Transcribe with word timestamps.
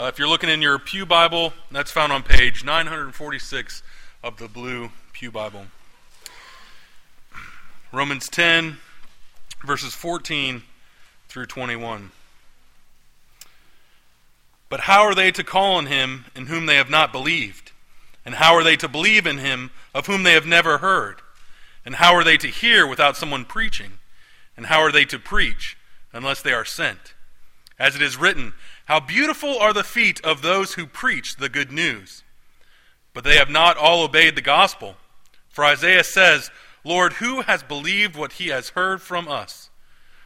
Uh, 0.00 0.06
if 0.06 0.18
you're 0.18 0.28
looking 0.28 0.48
in 0.48 0.62
your 0.62 0.78
Pew 0.78 1.04
Bible, 1.04 1.52
that's 1.70 1.90
found 1.90 2.10
on 2.10 2.22
page 2.22 2.64
946 2.64 3.82
of 4.24 4.38
the 4.38 4.48
Blue 4.48 4.90
Pew 5.12 5.30
Bible. 5.30 5.66
Romans 7.92 8.30
10, 8.30 8.78
verses 9.62 9.92
14 9.92 10.62
through 11.28 11.44
21. 11.44 12.12
But 14.70 14.80
how 14.80 15.02
are 15.02 15.14
they 15.14 15.30
to 15.32 15.44
call 15.44 15.74
on 15.74 15.84
him 15.84 16.24
in 16.34 16.46
whom 16.46 16.64
they 16.64 16.76
have 16.76 16.88
not 16.88 17.12
believed? 17.12 17.72
And 18.24 18.36
how 18.36 18.54
are 18.54 18.64
they 18.64 18.76
to 18.76 18.88
believe 18.88 19.26
in 19.26 19.36
him 19.36 19.70
of 19.94 20.06
whom 20.06 20.22
they 20.22 20.32
have 20.32 20.46
never 20.46 20.78
heard? 20.78 21.20
And 21.84 21.96
how 21.96 22.14
are 22.14 22.24
they 22.24 22.38
to 22.38 22.48
hear 22.48 22.86
without 22.86 23.18
someone 23.18 23.44
preaching? 23.44 23.98
And 24.56 24.64
how 24.64 24.80
are 24.80 24.92
they 24.92 25.04
to 25.04 25.18
preach 25.18 25.76
unless 26.10 26.40
they 26.40 26.54
are 26.54 26.64
sent? 26.64 27.12
As 27.78 27.94
it 27.96 28.02
is 28.02 28.16
written, 28.16 28.54
How 28.90 28.98
beautiful 28.98 29.56
are 29.56 29.72
the 29.72 29.84
feet 29.84 30.20
of 30.24 30.42
those 30.42 30.74
who 30.74 30.84
preach 30.84 31.36
the 31.36 31.48
good 31.48 31.70
news! 31.70 32.24
But 33.14 33.22
they 33.22 33.36
have 33.36 33.48
not 33.48 33.76
all 33.76 34.02
obeyed 34.02 34.34
the 34.34 34.42
gospel. 34.42 34.96
For 35.48 35.64
Isaiah 35.64 36.02
says, 36.02 36.50
Lord, 36.82 37.12
who 37.12 37.42
has 37.42 37.62
believed 37.62 38.16
what 38.16 38.32
he 38.32 38.48
has 38.48 38.70
heard 38.70 39.00
from 39.00 39.28
us? 39.28 39.70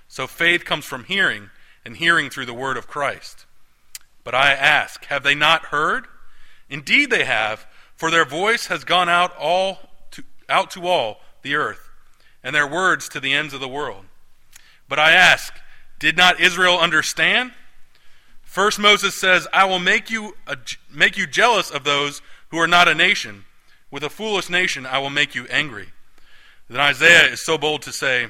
So 0.08 0.27
faith 0.27 0.64
comes 0.64 0.86
from 0.86 1.05
hearing, 1.05 1.50
and 1.84 1.98
hearing 1.98 2.30
through 2.30 2.46
the 2.46 2.55
word 2.55 2.78
of 2.78 2.86
Christ. 2.86 3.45
But 4.24 4.34
I 4.34 4.52
ask, 4.52 5.05
have 5.05 5.24
they 5.24 5.34
not 5.34 5.66
heard? 5.66 6.06
Indeed 6.70 7.10
they 7.10 7.24
have, 7.24 7.66
for 7.94 8.10
their 8.10 8.24
voice 8.24 8.69
has 8.69 8.83
gone 8.83 9.10
out 9.10 9.36
all 9.38 9.91
to, 10.12 10.24
out 10.48 10.70
to 10.70 10.86
all 10.86 11.20
the 11.42 11.55
earth, 11.55 11.91
and 12.42 12.55
their 12.55 12.66
words 12.66 13.10
to 13.10 13.20
the 13.20 13.34
ends 13.34 13.52
of 13.52 13.60
the 13.60 13.69
world. 13.69 14.06
But 14.88 14.98
I 14.98 15.12
ask, 15.12 15.52
did 15.98 16.16
not 16.16 16.41
Israel 16.41 16.78
understand? 16.78 17.52
First 18.54 18.78
Moses 18.78 19.16
says, 19.16 19.48
I 19.52 19.64
will 19.64 19.80
make 19.80 20.12
you, 20.12 20.36
a, 20.46 20.56
make 20.88 21.16
you 21.16 21.26
jealous 21.26 21.72
of 21.72 21.82
those 21.82 22.22
who 22.50 22.58
are 22.60 22.68
not 22.68 22.86
a 22.86 22.94
nation. 22.94 23.47
With 23.91 24.05
a 24.05 24.08
foolish 24.08 24.48
nation 24.48 24.86
I 24.86 24.98
will 24.98 25.10
make 25.10 25.34
you 25.34 25.44
angry. 25.50 25.88
Then 26.70 26.78
Isaiah 26.78 27.32
is 27.32 27.44
so 27.44 27.58
bold 27.58 27.82
to 27.82 27.92
say, 27.92 28.28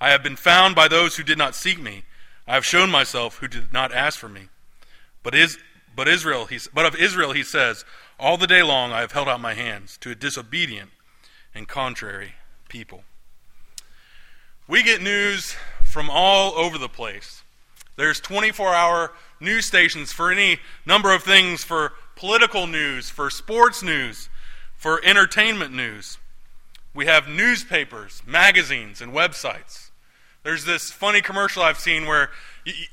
I 0.00 0.08
have 0.08 0.22
been 0.22 0.36
found 0.36 0.74
by 0.74 0.88
those 0.88 1.16
who 1.16 1.22
did 1.22 1.36
not 1.36 1.54
seek 1.54 1.78
me. 1.78 2.04
I 2.48 2.54
have 2.54 2.64
shown 2.64 2.90
myself 2.90 3.40
who 3.40 3.46
did 3.46 3.74
not 3.74 3.92
ask 3.92 4.18
for 4.18 4.30
me. 4.30 4.48
But, 5.22 5.34
is, 5.34 5.58
but, 5.94 6.08
Israel, 6.08 6.46
he, 6.46 6.58
but 6.72 6.86
of 6.86 6.96
Israel 6.96 7.32
he 7.32 7.42
says, 7.42 7.84
All 8.18 8.38
the 8.38 8.46
day 8.46 8.62
long 8.62 8.92
I 8.92 9.00
have 9.00 9.12
held 9.12 9.28
out 9.28 9.38
my 9.38 9.52
hands 9.52 9.98
to 9.98 10.12
a 10.12 10.14
disobedient 10.14 10.88
and 11.54 11.68
contrary 11.68 12.36
people. 12.70 13.04
We 14.66 14.82
get 14.82 15.02
news 15.02 15.56
from 15.84 16.08
all 16.08 16.52
over 16.52 16.78
the 16.78 16.88
place. 16.88 17.43
There's 17.96 18.20
24 18.20 18.74
hour 18.74 19.12
news 19.40 19.66
stations 19.66 20.12
for 20.12 20.30
any 20.30 20.58
number 20.84 21.14
of 21.14 21.22
things 21.22 21.62
for 21.62 21.92
political 22.16 22.66
news, 22.66 23.10
for 23.10 23.30
sports 23.30 23.82
news, 23.82 24.28
for 24.76 25.00
entertainment 25.04 25.72
news. 25.72 26.18
We 26.92 27.06
have 27.06 27.28
newspapers, 27.28 28.22
magazines, 28.26 29.00
and 29.00 29.12
websites. 29.12 29.90
There's 30.42 30.64
this 30.64 30.90
funny 30.90 31.22
commercial 31.22 31.62
I've 31.62 31.78
seen 31.78 32.06
where 32.06 32.30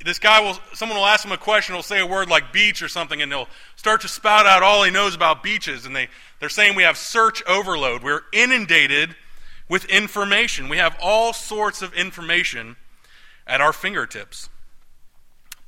this 0.05 0.19
guy 0.19 0.39
will, 0.39 0.57
someone 0.73 0.97
will 0.97 1.05
ask 1.05 1.25
him 1.25 1.31
a 1.31 1.37
question, 1.37 1.75
he'll 1.75 1.83
say 1.83 1.99
a 1.99 2.05
word 2.05 2.29
like 2.29 2.53
beach 2.53 2.81
or 2.81 2.87
something, 2.87 3.21
and 3.21 3.31
he'll 3.31 3.49
start 3.75 4.01
to 4.01 4.07
spout 4.07 4.45
out 4.45 4.63
all 4.63 4.83
he 4.83 4.91
knows 4.91 5.15
about 5.15 5.43
beaches. 5.43 5.85
And 5.85 5.95
they, 5.95 6.07
they're 6.39 6.49
saying 6.49 6.75
we 6.75 6.83
have 6.83 6.97
search 6.97 7.43
overload. 7.45 8.03
We're 8.03 8.21
inundated 8.31 9.15
with 9.67 9.85
information. 9.85 10.69
We 10.69 10.77
have 10.77 10.97
all 11.01 11.33
sorts 11.33 11.81
of 11.81 11.93
information 11.93 12.77
at 13.45 13.61
our 13.61 13.73
fingertips. 13.73 14.49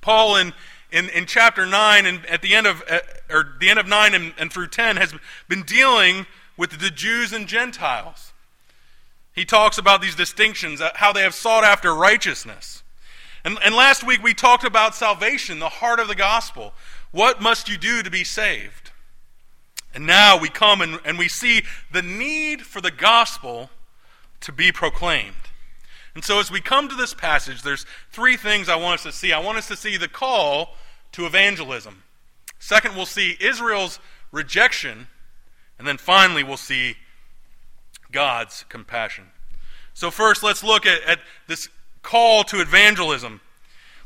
Paul 0.04 0.36
in, 0.36 0.54
in, 0.92 1.10
in 1.10 1.26
chapter 1.26 1.66
9 1.66 2.06
and 2.06 2.24
at 2.28 2.44
the 2.44 2.54
end 2.54 2.68
of, 2.68 2.84
uh, 2.88 3.00
or 3.32 3.56
the 3.60 3.70
end 3.70 3.80
of 3.80 3.88
9 3.88 4.14
and, 4.14 4.34
and 4.38 4.54
through 4.54 4.68
10 4.68 4.98
has 4.98 5.16
been 5.48 5.64
dealing 5.64 6.28
with 6.56 6.80
the 6.80 6.92
Jews 6.92 7.34
and 7.34 7.48
Gentiles. 7.48 8.34
He 9.34 9.46
talks 9.46 9.80
about 9.80 10.02
these 10.02 10.14
distinctions, 10.16 10.80
uh, 10.80 10.92
how 10.94 11.12
they 11.12 11.24
have 11.24 11.34
sought 11.34 11.64
after 11.64 11.96
righteousness 11.96 12.84
and, 13.46 13.58
and 13.64 13.76
last 13.76 14.06
week 14.06 14.24
we 14.24 14.34
talked 14.34 14.64
about 14.64 14.96
salvation, 14.96 15.60
the 15.60 15.70
heart 15.70 16.00
of 16.00 16.08
the 16.08 16.16
gospel. 16.16 16.74
What 17.12 17.42
must 17.42 17.70
you 17.70 17.78
do 17.78 18.02
to 18.02 18.10
be 18.10 18.24
saved? 18.24 18.92
And 19.94 20.08
now 20.08 20.40
we 20.40 20.50
come 20.50 20.82
and, 20.82 21.00
and 21.06 21.20
we 21.20 21.28
see 21.28 21.64
the 21.92 22.02
need 22.02 22.62
for 22.62 22.82
the 22.82 22.92
gospel 22.92 23.70
to 24.42 24.52
be 24.52 24.72
proclaimed. 24.72 25.36
And 26.16 26.24
so 26.24 26.40
as 26.40 26.52
we 26.52 26.62
come 26.62 26.90
to 26.90 26.96
this 26.96 27.14
passage, 27.14 27.64
there's 27.64 27.86
three 28.12 28.38
things 28.38 28.70
I 28.70 28.76
want 28.76 29.00
us 29.00 29.04
to 29.04 29.12
see. 29.12 29.34
I 29.34 29.40
want 29.40 29.58
us 29.58 29.68
to 29.70 29.76
see 29.76 29.98
the 29.98 30.08
call 30.08 30.76
to 31.14 31.26
evangelism. 31.26 32.04
Second, 32.60 32.96
we'll 32.96 33.06
see 33.06 33.36
Israel's 33.40 34.00
rejection. 34.32 35.08
And 35.80 35.88
then 35.88 35.98
finally, 35.98 36.44
we'll 36.44 36.58
see 36.58 36.96
God's 38.12 38.64
compassion. 38.70 39.26
So, 39.94 40.12
first, 40.12 40.44
let's 40.44 40.64
look 40.64 40.86
at, 40.86 41.02
at 41.04 41.20
this 41.48 41.70
call 42.04 42.44
to 42.46 42.62
evangelism. 42.62 43.42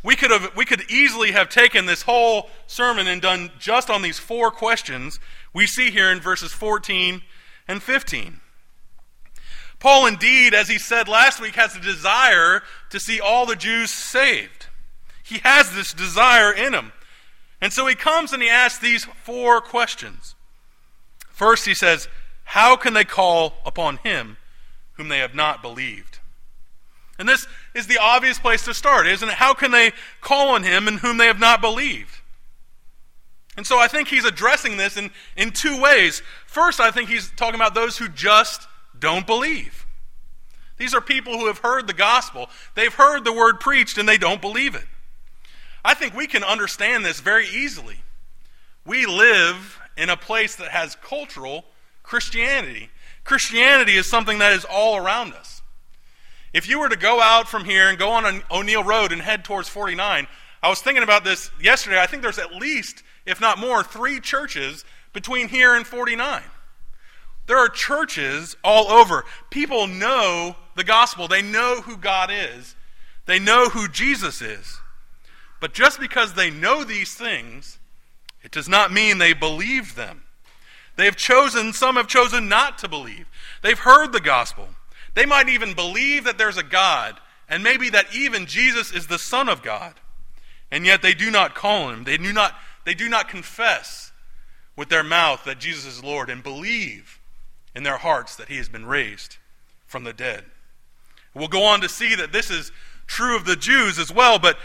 We 0.04 0.16
could, 0.16 0.32
have, 0.32 0.56
we 0.56 0.66
could 0.66 0.90
easily 0.90 1.32
have 1.32 1.50
taken 1.50 1.86
this 1.86 2.04
whole 2.04 2.50
sermon 2.68 3.08
and 3.08 3.22
done 3.22 3.52
just 3.60 3.90
on 3.90 4.02
these 4.02 4.20
four 4.20 4.52
questions 4.52 5.20
we 5.54 5.66
see 5.66 5.92
here 5.92 6.12
in 6.12 6.20
verses 6.20 6.54
14 6.54 7.22
and 7.68 7.82
15. 7.82 8.40
Paul, 9.80 10.08
indeed, 10.08 10.54
as 10.54 10.68
he 10.68 10.80
said 10.80 11.08
last 11.08 11.40
week, 11.40 11.56
has 11.56 11.76
a 11.76 11.80
desire 11.80 12.64
to 12.90 13.00
see 13.00 13.20
all 13.20 13.46
the 13.46 13.56
Jews 13.56 13.92
saved. 13.92 14.68
He 15.24 15.40
has 15.40 15.74
this 15.74 15.94
desire 15.94 16.52
in 16.52 16.74
him. 16.74 16.94
And 17.62 17.74
so 17.74 17.86
he 17.86 17.96
comes 17.96 18.34
and 18.34 18.42
he 18.42 18.50
asks 18.50 18.80
these 18.80 19.06
four 19.24 19.62
questions. 19.62 20.36
First, 21.30 21.66
he 21.66 21.74
says, 21.74 22.08
How 22.44 22.76
can 22.76 22.94
they 22.94 23.04
call 23.04 23.54
upon 23.66 23.98
him 23.98 24.38
whom 24.94 25.10
they 25.10 25.20
have 25.20 25.36
not 25.36 25.62
believed? 25.62 26.20
And 27.20 27.28
this 27.28 27.48
is 27.74 27.88
the 27.88 27.98
obvious 27.98 28.38
place 28.38 28.64
to 28.66 28.74
start, 28.74 29.08
isn't 29.08 29.28
it? 29.28 29.36
How 29.36 29.54
can 29.54 29.72
they 29.72 29.92
call 30.22 30.50
on 30.50 30.64
him 30.64 30.88
in 30.88 30.98
whom 30.98 31.18
they 31.18 31.28
have 31.28 31.40
not 31.40 31.62
believed? 31.62 32.20
And 33.56 33.66
so 33.66 33.80
I 33.80 33.88
think 33.88 34.08
he's 34.08 34.26
addressing 34.26 34.78
this 34.78 34.98
in, 34.98 35.10
in 35.36 35.52
two 35.52 35.82
ways. 35.82 36.22
First, 36.46 36.80
I 36.80 36.92
think 36.92 37.10
he's 37.10 37.32
talking 37.32 37.56
about 37.56 37.74
those 37.74 37.98
who 37.98 38.08
just 38.08 38.68
don't 39.00 39.28
believe. 39.28 39.86
These 40.78 40.94
are 40.94 41.02
people 41.02 41.34
who 41.38 41.48
have 41.48 41.60
heard 41.60 41.88
the 41.88 41.94
gospel, 41.94 42.50
they've 42.76 42.94
heard 42.94 43.26
the 43.26 43.34
word 43.34 43.60
preached, 43.60 43.98
and 43.98 44.08
they 44.08 44.18
don't 44.18 44.42
believe 44.42 44.76
it. 44.76 44.86
I 45.84 45.94
think 45.94 46.14
we 46.14 46.28
can 46.28 46.44
understand 46.44 47.06
this 47.06 47.20
very 47.20 47.48
easily. 47.48 48.02
We 48.86 49.06
live 49.06 49.80
in 49.98 50.10
a 50.10 50.18
place 50.18 50.56
that 50.56 50.70
has 50.70 50.96
cultural 50.96 51.66
Christianity. 52.04 52.90
Christianity 53.24 53.96
is 53.96 54.10
something 54.10 54.40
that 54.40 54.54
is 54.54 54.66
all 54.66 54.96
around 54.96 55.34
us. 55.34 55.62
If 56.54 56.70
you 56.70 56.80
were 56.80 56.90
to 56.90 56.96
go 56.96 57.22
out 57.22 57.48
from 57.48 57.66
here 57.66 57.90
and 57.90 57.98
go 57.98 58.10
on 58.12 58.42
O'Neill 58.50 58.84
Road 58.84 59.12
and 59.12 59.22
head 59.22 59.44
towards 59.44 59.68
49, 59.68 60.28
I 60.64 60.70
was 60.70 60.82
thinking 60.82 61.04
about 61.04 61.24
this 61.24 61.52
yesterday. 61.62 62.00
I 62.00 62.08
think 62.08 62.22
there's 62.22 62.40
at 62.40 62.56
least, 62.56 63.04
if 63.26 63.42
not 63.42 63.60
more, 63.60 63.84
three 63.84 64.20
churches 64.20 64.86
between 65.14 65.50
here 65.50 65.76
and 65.76 65.86
49. 65.86 66.42
There 67.48 67.58
are 67.58 67.70
churches 67.70 68.56
all 68.64 68.90
over. 68.90 69.24
People 69.50 69.88
know 69.88 70.56
the 70.76 70.84
gospel, 70.84 71.28
they 71.28 71.42
know 71.42 71.82
who 71.82 71.98
God 71.98 72.30
is, 72.32 72.76
they 73.26 73.40
know 73.40 73.70
who 73.70 73.88
Jesus 73.88 74.42
is. 74.42 74.80
But 75.60 75.74
just 75.74 76.00
because 76.00 76.34
they 76.34 76.52
know 76.52 76.84
these 76.84 77.16
things, 77.16 77.80
it 78.44 78.52
does 78.52 78.70
not 78.70 78.94
mean 78.94 79.18
they 79.18 79.34
believe 79.34 79.96
them. 79.96 80.24
They 80.98 81.06
have 81.06 81.16
chosen, 81.16 81.74
some 81.74 81.96
have 81.96 82.08
chosen 82.08 82.48
not 82.48 82.78
to 82.80 82.88
believe. 82.88 83.28
They've 83.64 83.80
heard 83.80 84.12
the 84.12 84.20
gospel. 84.20 84.68
They 85.16 85.26
might 85.26 85.50
even 85.50 85.74
believe 85.74 86.26
that 86.26 86.38
there's 86.38 86.58
a 86.58 86.64
God, 86.64 87.20
and 87.50 87.64
maybe 87.64 87.90
that 87.90 88.14
even 88.14 88.46
Jesus 88.46 88.92
is 88.92 89.08
the 89.08 89.20
Son 89.20 89.50
of 89.50 89.64
God. 89.64 89.96
And 90.70 90.86
yet 90.86 91.02
they 91.02 91.14
do 91.14 91.32
not 91.32 91.56
call 91.56 91.90
him. 91.90 92.04
They 92.04 92.18
do 92.18 92.34
not, 92.34 92.56
they 92.86 92.94
do 92.94 93.10
not 93.10 93.30
confess 93.30 94.12
with 94.76 94.90
their 94.90 95.04
mouth 95.04 95.44
that 95.46 95.60
Jesus 95.60 95.86
is 95.86 96.04
Lord 96.04 96.30
and 96.30 96.44
believe 96.44 97.17
in 97.78 97.84
their 97.84 97.98
hearts 97.98 98.36
that 98.36 98.48
he 98.48 98.58
has 98.58 98.68
been 98.68 98.88
raised 98.88 99.38
from 99.86 100.04
the 100.04 100.12
dead. 100.12 100.44
We'll 101.36 101.48
go 101.48 101.64
on 101.64 101.80
to 101.82 101.88
see 101.88 102.16
that 102.16 102.32
this 102.32 102.50
is 102.50 102.72
true 103.06 103.36
of 103.36 103.46
the 103.46 103.56
Jews 103.56 104.00
as 104.00 104.12
well, 104.12 104.40
but 104.40 104.58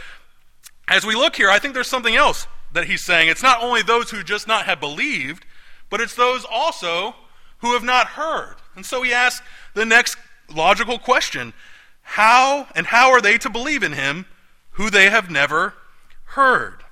as 0.89 1.05
we 1.05 1.15
look 1.15 1.37
here, 1.37 1.51
I 1.51 1.59
think 1.59 1.75
there's 1.75 1.91
something 1.91 2.17
else 2.17 2.47
that 2.73 2.87
he's 2.87 3.05
saying. 3.05 3.29
It's 3.29 3.43
not 3.43 3.63
only 3.63 3.83
those 3.83 4.11
who 4.11 4.23
just 4.23 4.49
not 4.49 4.65
have 4.65 4.81
believed, 4.81 5.45
but 5.91 6.01
it's 6.01 6.15
those 6.15 6.47
also 6.51 7.15
who 7.59 7.75
have 7.75 7.85
not 7.85 8.07
heard. 8.07 8.57
And 8.75 8.87
so 8.87 9.03
he 9.03 9.13
asks 9.13 9.47
the 9.75 9.85
next 9.85 10.17
logical 10.51 10.99
question 10.99 11.53
how 12.01 12.67
and 12.75 12.87
how 12.87 13.11
are 13.11 13.21
they 13.21 13.37
to 13.37 13.51
believe 13.51 13.83
in 13.83 13.93
him 13.93 14.25
who 14.73 14.89
they 14.89 15.11
have 15.11 15.31
never 15.31 15.75
heard? 16.25 16.83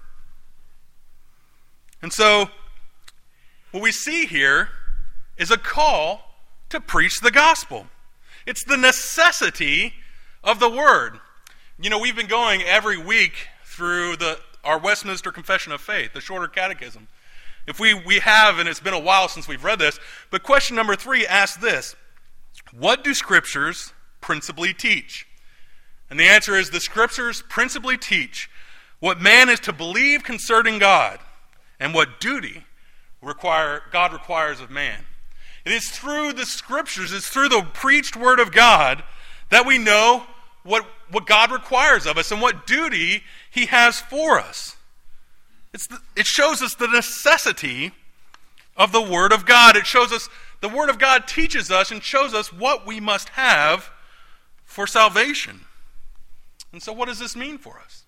And 2.02 2.12
so, 2.12 2.50
what 3.70 3.82
we 3.82 3.90
see 3.90 4.26
here 4.26 4.68
is 5.40 5.50
a 5.50 5.56
call 5.56 6.20
to 6.68 6.78
preach 6.78 7.20
the 7.20 7.30
gospel. 7.30 7.86
It's 8.46 8.62
the 8.62 8.76
necessity 8.76 9.94
of 10.44 10.60
the 10.60 10.68
word. 10.68 11.18
You 11.80 11.88
know, 11.88 11.98
we've 11.98 12.14
been 12.14 12.28
going 12.28 12.62
every 12.62 12.98
week 12.98 13.48
through 13.64 14.16
the 14.16 14.38
our 14.62 14.78
Westminster 14.78 15.32
Confession 15.32 15.72
of 15.72 15.80
Faith, 15.80 16.12
the 16.12 16.20
shorter 16.20 16.46
catechism. 16.46 17.08
If 17.66 17.80
we, 17.80 17.94
we 17.94 18.18
have, 18.18 18.58
and 18.58 18.68
it's 18.68 18.78
been 18.78 18.92
a 18.92 19.00
while 19.00 19.26
since 19.26 19.48
we've 19.48 19.64
read 19.64 19.78
this, 19.78 19.98
but 20.30 20.42
question 20.42 20.76
number 20.76 20.94
three 20.94 21.26
asks 21.26 21.56
this 21.60 21.96
What 22.72 23.02
do 23.02 23.14
scriptures 23.14 23.94
principally 24.20 24.74
teach? 24.74 25.26
And 26.10 26.20
the 26.20 26.24
answer 26.24 26.54
is 26.54 26.70
the 26.70 26.80
scriptures 26.80 27.42
principally 27.48 27.96
teach 27.96 28.50
what 28.98 29.20
man 29.20 29.48
is 29.48 29.60
to 29.60 29.72
believe 29.72 30.22
concerning 30.22 30.78
God 30.78 31.20
and 31.78 31.94
what 31.94 32.20
duty 32.20 32.64
require, 33.22 33.82
God 33.90 34.12
requires 34.12 34.60
of 34.60 34.70
man. 34.70 35.06
It 35.70 35.74
is 35.74 35.88
through 35.88 36.32
the 36.32 36.46
scriptures, 36.46 37.12
it's 37.12 37.28
through 37.28 37.50
the 37.50 37.62
preached 37.62 38.16
word 38.16 38.40
of 38.40 38.50
God 38.50 39.04
that 39.50 39.64
we 39.64 39.78
know 39.78 40.24
what, 40.64 40.84
what 41.12 41.26
God 41.26 41.52
requires 41.52 42.06
of 42.06 42.18
us 42.18 42.32
and 42.32 42.42
what 42.42 42.66
duty 42.66 43.22
he 43.52 43.66
has 43.66 44.00
for 44.00 44.40
us. 44.40 44.76
The, 45.70 46.00
it 46.16 46.26
shows 46.26 46.60
us 46.60 46.74
the 46.74 46.88
necessity 46.88 47.92
of 48.76 48.90
the 48.90 49.00
Word 49.00 49.32
of 49.32 49.46
God. 49.46 49.76
It 49.76 49.86
shows 49.86 50.10
us, 50.10 50.28
the 50.60 50.68
Word 50.68 50.90
of 50.90 50.98
God 50.98 51.28
teaches 51.28 51.70
us 51.70 51.92
and 51.92 52.02
shows 52.02 52.34
us 52.34 52.52
what 52.52 52.84
we 52.84 52.98
must 52.98 53.28
have 53.30 53.90
for 54.64 54.88
salvation. 54.88 55.60
And 56.72 56.82
so, 56.82 56.92
what 56.92 57.06
does 57.06 57.20
this 57.20 57.36
mean 57.36 57.58
for 57.58 57.78
us? 57.78 58.02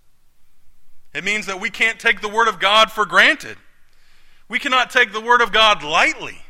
It 1.14 1.22
means 1.22 1.46
that 1.46 1.60
we 1.60 1.70
can't 1.70 2.00
take 2.00 2.22
the 2.22 2.28
Word 2.28 2.48
of 2.48 2.58
God 2.58 2.90
for 2.90 3.06
granted. 3.06 3.56
We 4.48 4.58
cannot 4.58 4.90
take 4.90 5.12
the 5.12 5.20
Word 5.20 5.40
of 5.40 5.52
God 5.52 5.84
lightly. 5.84 6.41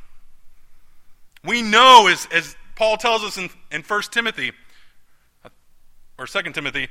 We 1.44 1.62
know, 1.62 2.08
as, 2.08 2.26
as 2.32 2.56
Paul 2.76 2.96
tells 2.96 3.22
us 3.22 3.36
in, 3.36 3.50
in 3.70 3.82
1 3.82 4.02
Timothy, 4.10 4.52
or 6.18 6.26
2 6.26 6.52
Timothy, 6.52 6.88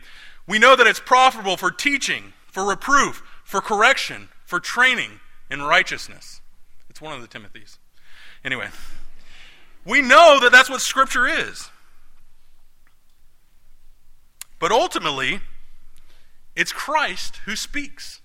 we 0.48 0.60
know 0.60 0.76
that 0.76 0.88
it's 0.88 1.00
profitable 1.00 1.58
for 1.58 1.72
teaching, 1.72 2.34
for 2.48 2.66
reproof, 2.66 3.24
for 3.44 3.62
correction, 3.62 4.30
for 4.46 4.60
training 4.60 5.20
in 5.50 5.62
righteousness. 5.62 6.42
It's 6.90 7.02
one 7.02 7.14
of 7.14 7.22
the 7.22 7.28
Timothys. 7.28 7.78
Anyway, 8.44 8.70
we 9.86 10.02
know 10.02 10.40
that 10.42 10.52
that's 10.52 10.70
what 10.70 10.82
Scripture 10.82 11.28
is. 11.28 11.70
But 14.60 14.72
ultimately, 14.72 15.40
it's 16.56 16.72
Christ 16.72 17.38
who 17.46 17.56
speaks. 17.56 18.22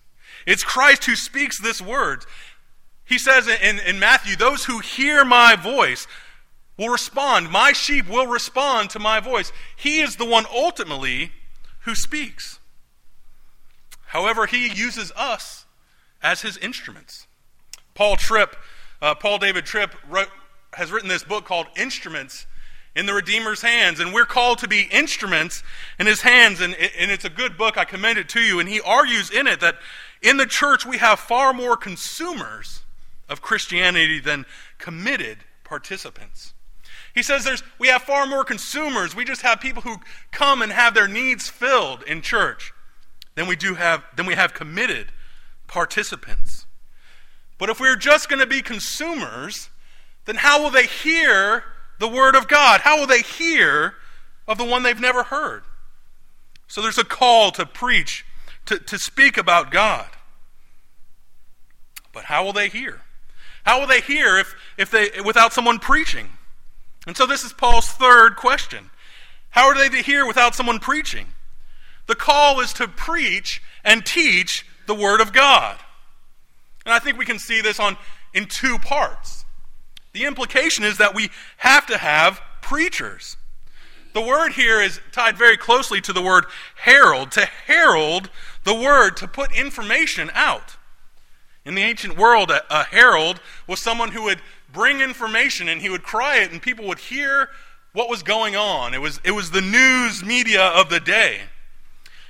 It's 0.47 0.63
Christ 0.63 1.05
who 1.05 1.17
speaks 1.17 1.61
this 1.61 1.81
word. 1.81 2.25
He 3.07 3.19
says 3.19 3.47
in, 3.47 3.79
in 3.79 3.99
Matthew, 3.99 4.37
Those 4.37 4.65
who 4.65 4.81
hear 4.81 5.25
my 5.25 5.57
voice 5.57 6.07
will 6.77 6.89
respond. 6.89 7.51
My 7.51 7.73
sheep 7.73 8.09
will 8.09 8.27
respond 8.27 8.91
to 8.91 8.99
my 8.99 9.21
voice. 9.21 9.53
He 9.75 10.01
is 10.01 10.17
the 10.17 10.27
one 10.27 10.45
ultimately 10.53 11.33
who 11.81 11.95
speaks. 11.95 12.59
However, 14.07 14.47
he 14.47 14.69
uses 14.69 15.13
us 15.17 15.67
as 16.21 16.43
his 16.43 16.59
instruments. 16.59 17.27
Paul 17.95 18.17
Tripp, 18.17 18.57
uh, 19.01 19.15
Paul 19.15 19.39
David 19.39 19.65
Tripp, 19.65 19.95
wrote, 20.09 20.29
has 20.75 20.91
written 20.91 21.09
this 21.09 21.25
book 21.25 21.45
called 21.45 21.67
Instruments 21.77 22.47
in 22.95 23.07
the 23.07 23.15
Redeemer's 23.15 23.63
Hands, 23.63 24.01
and 24.01 24.13
we're 24.13 24.27
called 24.27 24.59
to 24.59 24.69
be 24.69 24.89
instruments 24.91 25.63
in 25.99 26.07
his 26.07 26.23
hands, 26.23 26.61
and, 26.61 26.75
and 26.75 27.11
it's 27.11 27.25
a 27.25 27.31
good 27.31 27.57
book. 27.57 27.79
I 27.79 27.85
commend 27.85 28.19
it 28.19 28.29
to 28.31 28.41
you. 28.41 28.59
And 28.59 28.69
he 28.69 28.81
argues 28.81 29.31
in 29.31 29.47
it 29.47 29.61
that 29.61 29.77
in 30.23 30.39
the 30.39 30.47
church 30.47 30.85
we 30.85 30.99
have 30.99 31.21
far 31.21 31.53
more 31.53 31.77
consumers 31.77 32.83
of 33.29 33.43
Christianity 33.43 34.21
than 34.21 34.47
committed 34.79 35.39
participants. 35.65 36.55
He 37.15 37.23
says 37.23 37.45
there's, 37.45 37.63
we 37.79 37.89
have 37.89 38.03
far 38.03 38.27
more 38.27 38.45
consumers. 38.45 39.17
We 39.17 39.25
just 39.25 39.43
have 39.43 39.61
people 39.61 39.83
who 39.83 39.97
come 40.33 40.61
and 40.61 40.71
have 40.71 40.95
their 40.95 41.09
needs 41.09 41.49
filled 41.49 42.03
in 42.03 42.21
church 42.21 42.73
than 43.35 43.47
we 43.47 43.57
do 43.57 43.75
have 43.75 44.03
than 44.17 44.27
we 44.27 44.35
have 44.35 44.53
committed 44.55 45.13
participants. 45.67 46.67
But 47.59 47.71
if 47.71 47.81
we're 47.81 47.97
just 47.97 48.29
going 48.29 48.41
to 48.41 48.47
be 48.47 48.61
consumers, 48.61 49.71
then 50.27 50.37
how 50.37 50.63
will 50.63 50.71
they 50.71 50.87
hear 50.87 51.65
the 51.99 52.09
word 52.09 52.35
of 52.35 52.49
God? 52.49 52.83
How 52.83 52.99
will 52.99 53.07
they 53.07 53.23
hear 53.23 53.95
of 54.47 54.59
the 54.59 54.65
one 54.65 54.83
they've 54.83 55.01
never 55.01 55.23
heard? 55.23 55.63
So 56.69 56.83
there's 56.83 56.99
a 56.99 57.05
call 57.05 57.51
to 57.53 57.65
preach, 57.65 58.27
to, 58.67 58.79
to 58.79 58.99
speak 58.99 59.39
about 59.39 59.71
God. 59.71 60.09
But 62.13 62.25
how 62.25 62.45
will 62.45 62.53
they 62.53 62.69
hear? 62.69 63.03
How 63.67 63.81
will 63.81 63.89
they 63.89 64.01
hear 64.01 64.39
if, 64.39 64.55
if 64.79 64.91
they 64.93 65.11
without 65.25 65.53
someone 65.53 65.81
preaching? 65.81 66.29
And 67.05 67.17
so 67.17 67.27
this 67.27 67.43
is 67.43 67.53
Paul's 67.53 67.89
third 67.89 68.37
question. 68.37 68.91
How 69.51 69.67
are 69.67 69.75
they 69.75 69.89
to 69.89 70.03
hear 70.03 70.25
without 70.25 70.55
someone 70.55 70.79
preaching? 70.79 71.27
The 72.07 72.15
call 72.15 72.61
is 72.61 72.73
to 72.75 72.87
preach 72.87 73.61
and 73.85 74.07
teach 74.07 74.65
the 74.87 74.95
Word 74.95 75.21
of 75.21 75.33
God. 75.33 75.77
And 76.85 76.95
I 76.95 77.01
think 77.01 77.19
we 77.19 77.27
can 77.27 77.41
see 77.41 77.61
this 77.61 77.81
on, 77.81 77.97
in 78.33 78.47
two 78.47 78.79
parts. 78.79 79.45
The 80.13 80.27
implication 80.27 80.85
is 80.85 80.99
that 80.99 81.17
we 81.17 81.31
have 81.57 81.87
to 81.87 81.99
have 81.99 82.41
preachers. 82.63 83.37
The 84.15 84.21
word 84.21 84.53
here 84.53 84.81
is 84.81 85.01
tied 85.13 85.37
very 85.37 85.57
closely 85.57 86.01
to 86.03 86.13
the 86.13 86.23
word 86.23 86.47
herald, 86.77 87.33
to 87.33 87.45
herald 87.45 88.31
the 88.65 88.75
word, 88.75 89.17
to 89.19 89.29
put 89.29 89.55
information 89.55 90.31
out. 90.33 90.76
In 91.67 91.75
the 91.75 91.83
ancient 91.83 92.17
world, 92.17 92.53
a, 92.53 92.63
a 92.71 92.85
herald 92.85 93.41
was 93.67 93.81
someone 93.81 94.13
who 94.13 94.23
would 94.23 94.41
bring 94.73 95.01
information 95.01 95.69
and 95.69 95.83
he 95.83 95.91
would 95.91 96.05
cry 96.05 96.39
it, 96.39 96.53
and 96.53 96.63
people 96.63 96.87
would 96.87 97.01
hear 97.01 97.51
what 97.93 98.09
was 98.09 98.23
going 98.23 98.55
on. 98.55 98.95
It 98.95 99.01
was, 99.01 99.21
it 99.25 99.33
was 99.33 99.51
the 99.51 99.61
news 99.61 100.25
media 100.25 100.63
of 100.63 100.91
the 100.91 101.01
day. 101.01 101.41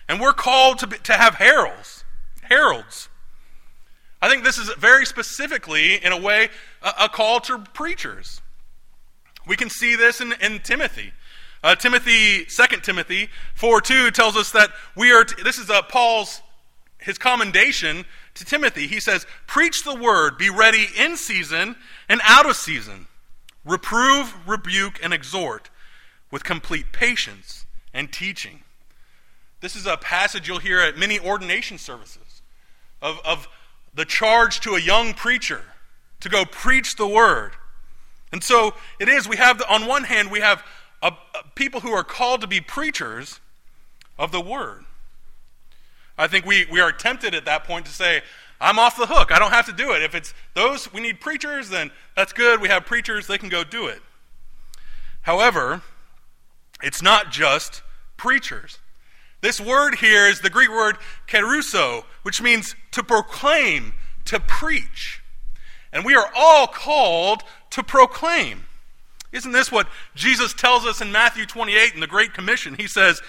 And 0.09 0.21
we're 0.21 0.33
called 0.33 0.79
to, 0.79 0.87
be, 0.87 0.97
to 0.99 1.13
have 1.13 1.35
heralds. 1.35 2.03
Heralds. 2.43 3.11
I 4.23 4.31
think 4.31 4.43
this 4.43 4.57
is 4.57 4.71
very 4.79 5.05
specifically, 5.05 6.03
in 6.03 6.13
a 6.13 6.21
way, 6.21 6.49
a, 6.83 7.05
a 7.05 7.09
call 7.11 7.41
to 7.41 7.59
preachers. 7.75 8.41
We 9.47 9.57
can 9.57 9.69
see 9.69 9.97
this 9.97 10.23
in, 10.23 10.33
in 10.41 10.61
Timothy. 10.61 11.13
Uh, 11.63 11.75
Timothy, 11.75 12.45
2 12.45 12.81
Timothy 12.81 13.29
4 13.55 13.81
2 13.83 14.11
tells 14.13 14.37
us 14.37 14.51
that 14.53 14.71
we 14.97 15.13
are, 15.13 15.25
t- 15.25 15.43
this 15.43 15.59
is 15.59 15.69
uh, 15.69 15.83
Paul's, 15.83 16.41
his 16.99 17.19
commendation 17.19 18.07
to 18.37 18.45
Timothy. 18.45 18.87
He 18.87 19.01
says, 19.01 19.27
Preach 19.47 19.85
the 19.85 19.95
word, 19.95 20.39
be 20.39 20.51
ready 20.51 20.87
in 20.97 21.17
season 21.17 21.77
and 22.09 22.21
out 22.25 22.49
of 22.49 22.57
season. 22.57 23.07
Reprove, 23.65 24.35
rebuke, 24.47 25.01
and 25.03 25.13
exhort 25.13 25.71
with 26.31 26.45
complete 26.45 26.93
patience 26.93 27.67
and 27.93 28.13
teaching. 28.13 28.61
This 29.61 29.75
is 29.75 29.87
a 29.87 29.97
passage 29.97 30.47
you'll 30.47 30.59
hear 30.59 30.81
at 30.81 30.97
many 30.97 31.19
ordination 31.19 31.79
services 31.79 32.43
of, 33.03 33.19
of 33.25 33.49
the 33.95 34.05
charge 34.05 34.61
to 34.61 34.75
a 34.75 34.81
young 34.81 35.15
preacher 35.15 35.63
to 36.21 36.29
go 36.29 36.45
preach 36.45 36.97
the 36.97 37.07
word. 37.07 37.53
And 38.33 38.43
so 38.43 38.75
it 38.99 39.09
is, 39.09 39.29
we 39.29 39.37
have, 39.37 39.59
the, 39.59 39.73
on 39.73 39.87
one 39.87 40.05
hand, 40.05 40.31
we 40.31 40.41
have 40.41 40.63
a, 41.03 41.09
a 41.09 41.49
people 41.55 41.81
who 41.81 41.93
are 41.93 42.05
called 42.05 42.41
to 42.43 42.47
be 42.47 42.61
preachers 42.61 43.41
of 44.19 44.33
the 44.33 44.41
word. 44.41 44.85
I 46.19 46.27
think 46.27 46.47
we, 46.47 46.67
we 46.71 46.81
are 46.81 46.93
tempted 46.93 47.35
at 47.35 47.45
that 47.45 47.65
point 47.65 47.87
to 47.87 47.93
say, 47.93 48.23
I'm 48.61 48.79
off 48.79 48.97
the 48.97 49.07
hook. 49.07 49.33
I 49.33 49.39
don't 49.39 49.53
have 49.53 49.67
to 49.67 49.73
do 49.73 49.93
it. 49.93 50.03
If 50.03 50.15
it's 50.15 50.33
those, 50.55 50.93
we 50.93 51.01
need 51.01 51.21
preachers, 51.21 51.69
then 51.69 51.91
that's 52.17 52.33
good. 52.33 52.61
We 52.61 52.69
have 52.69 52.87
preachers, 52.87 53.27
they 53.27 53.39
can 53.39 53.49
go 53.49 53.65
do 53.65 53.87
it. 53.87 54.01
However, 55.23 55.83
it's 56.83 57.03
not 57.03 57.31
just 57.31 57.83
preachers. 58.17 58.79
This 59.43 59.61
word 59.61 59.97
here 59.97 60.27
is 60.27 60.41
the 60.41 60.51
Greek 60.51 60.71
word 60.71 60.97
kerusso, 61.29 62.05
which 62.23 62.41
means 62.41 62.75
to 62.93 63.03
proclaim, 63.03 63.93
to 64.25 64.41
preach. 64.41 65.23
And 65.93 66.05
we 66.05 66.15
are 66.15 66.31
all 66.35 66.67
called 66.67 67.43
to 67.71 67.83
proclaim. 67.83 68.67
Isn't 69.33 69.53
this 69.53 69.71
what 69.71 69.89
Jesus 70.15 70.55
tells 70.55 70.87
us 70.87 71.01
in 71.01 71.13
Matthew 71.13 71.45
28 71.45 71.95
in 71.95 72.01
the 72.01 72.07
Great 72.07 72.33
Commission? 72.33 72.75
He 72.75 72.87
says, 72.87 73.21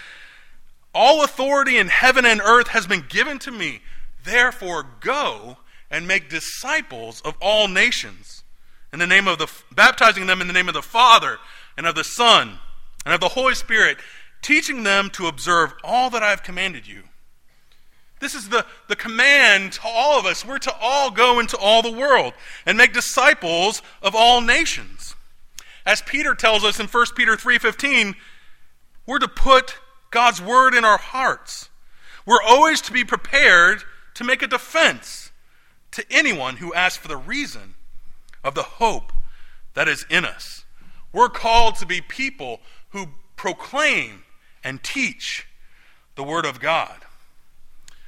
All 0.93 1.23
authority 1.23 1.77
in 1.77 1.87
heaven 1.87 2.25
and 2.25 2.41
earth 2.41 2.69
has 2.69 2.87
been 2.87 3.05
given 3.07 3.39
to 3.39 3.51
me. 3.51 3.81
Therefore, 4.23 4.85
go 4.99 5.57
and 5.89 6.07
make 6.07 6.29
disciples 6.29 7.21
of 7.21 7.35
all 7.41 7.67
nations, 7.67 8.43
in 8.91 8.99
the 8.99 9.07
name 9.07 9.27
of 9.27 9.37
the 9.37 9.47
baptizing 9.71 10.27
them 10.27 10.41
in 10.41 10.47
the 10.47 10.53
name 10.53 10.67
of 10.67 10.73
the 10.73 10.81
Father 10.81 11.37
and 11.77 11.85
of 11.85 11.95
the 11.95 12.03
Son 12.03 12.59
and 13.05 13.13
of 13.13 13.21
the 13.21 13.29
Holy 13.29 13.55
Spirit, 13.55 13.97
teaching 14.41 14.83
them 14.83 15.09
to 15.11 15.27
observe 15.27 15.73
all 15.83 16.09
that 16.09 16.23
I 16.23 16.29
have 16.29 16.43
commanded 16.43 16.87
you. 16.87 17.03
This 18.19 18.33
is 18.33 18.49
the, 18.49 18.65
the 18.87 18.95
command 18.95 19.73
to 19.73 19.81
all 19.85 20.19
of 20.19 20.25
us. 20.25 20.43
We're 20.43 20.57
to 20.59 20.75
all 20.81 21.11
go 21.11 21.39
into 21.39 21.57
all 21.57 21.81
the 21.81 21.91
world 21.91 22.33
and 22.65 22.77
make 22.77 22.93
disciples 22.93 23.81
of 24.01 24.15
all 24.15 24.41
nations. 24.41 25.15
As 25.85 26.01
Peter 26.01 26.33
tells 26.33 26.63
us 26.63 26.79
in 26.79 26.87
1 26.87 27.05
Peter 27.15 27.37
3:15, 27.37 28.15
we're 29.05 29.19
to 29.19 29.27
put 29.27 29.77
God's 30.11 30.41
word 30.41 30.73
in 30.73 30.85
our 30.85 30.97
hearts. 30.97 31.69
We're 32.25 32.41
always 32.41 32.81
to 32.81 32.91
be 32.91 33.03
prepared 33.03 33.83
to 34.15 34.23
make 34.23 34.41
a 34.41 34.47
defense 34.47 35.31
to 35.91 36.05
anyone 36.09 36.57
who 36.57 36.73
asks 36.73 36.97
for 36.97 37.07
the 37.07 37.17
reason 37.17 37.75
of 38.43 38.55
the 38.55 38.63
hope 38.63 39.13
that 39.73 39.87
is 39.87 40.05
in 40.09 40.25
us. 40.25 40.65
We're 41.13 41.29
called 41.29 41.75
to 41.77 41.85
be 41.85 42.01
people 42.01 42.59
who 42.89 43.07
proclaim 43.35 44.23
and 44.63 44.83
teach 44.83 45.47
the 46.15 46.23
Word 46.23 46.45
of 46.45 46.59
God. 46.59 47.05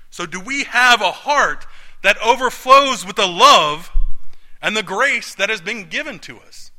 So, 0.09 0.25
do 0.25 0.39
we 0.39 0.63
have 0.65 1.01
a 1.01 1.11
heart 1.11 1.65
that 2.01 2.17
overflows 2.21 3.05
with 3.05 3.15
the 3.15 3.27
love 3.27 3.91
and 4.61 4.75
the 4.75 4.83
grace 4.83 5.33
that 5.35 5.49
has 5.49 5.61
been 5.61 5.87
given 5.87 6.19
to 6.19 6.39
us? 6.39 6.71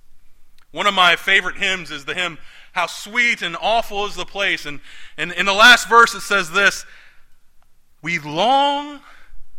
One 0.73 0.87
of 0.87 0.95
my 0.95 1.17
favorite 1.17 1.57
hymns 1.57 1.91
is 1.91 2.05
the 2.05 2.15
hymn, 2.15 2.39
How 2.73 2.87
Sweet 2.87 3.43
and 3.43 3.57
Awful 3.61 4.07
is 4.07 4.15
the 4.15 4.25
Place. 4.25 4.67
And, 4.67 4.81
and 5.17 5.33
in 5.33 5.47
the 5.47 5.53
last 5.53 5.89
verse, 5.89 6.15
it 6.15 6.21
says 6.21 6.51
this 6.51 6.85
We 8.03 8.19
long, 8.19 9.01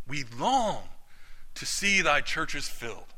we 0.07 0.25
long 0.39 0.83
to 1.55 1.65
see 1.65 2.01
thy 2.01 2.21
churches 2.21 2.67
filled, 2.67 3.13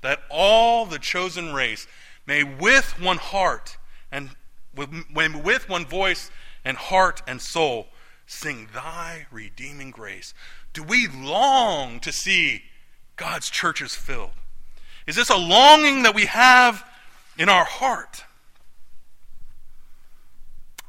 that 0.00 0.20
all 0.30 0.86
the 0.86 0.98
chosen 0.98 1.52
race 1.52 1.86
may 2.26 2.44
with 2.44 3.00
one 3.00 3.18
heart 3.18 3.76
and 4.10 4.30
with, 4.74 4.90
with 5.14 5.68
one 5.68 5.84
voice 5.84 6.30
and 6.64 6.76
heart 6.76 7.22
and 7.26 7.40
soul 7.40 7.88
sing 8.26 8.68
thy 8.72 9.26
redeeming 9.30 9.90
grace. 9.90 10.32
Do 10.72 10.82
we 10.82 11.08
long 11.08 12.00
to 12.00 12.12
see 12.12 12.62
God's 13.16 13.50
churches 13.50 13.94
filled? 13.94 14.30
Is 15.06 15.16
this 15.16 15.30
a 15.30 15.36
longing 15.36 16.04
that 16.04 16.14
we 16.14 16.26
have 16.26 16.84
in 17.36 17.48
our 17.48 17.64
heart? 17.64 18.24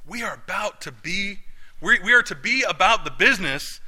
We 0.08 0.22
are 0.22 0.34
about 0.34 0.82
to 0.82 0.92
be, 0.92 1.40
we, 1.82 2.00
we 2.00 2.14
are 2.14 2.24
to 2.24 2.36
be 2.36 2.64
about 2.68 3.06
the 3.06 3.12
business 3.12 3.80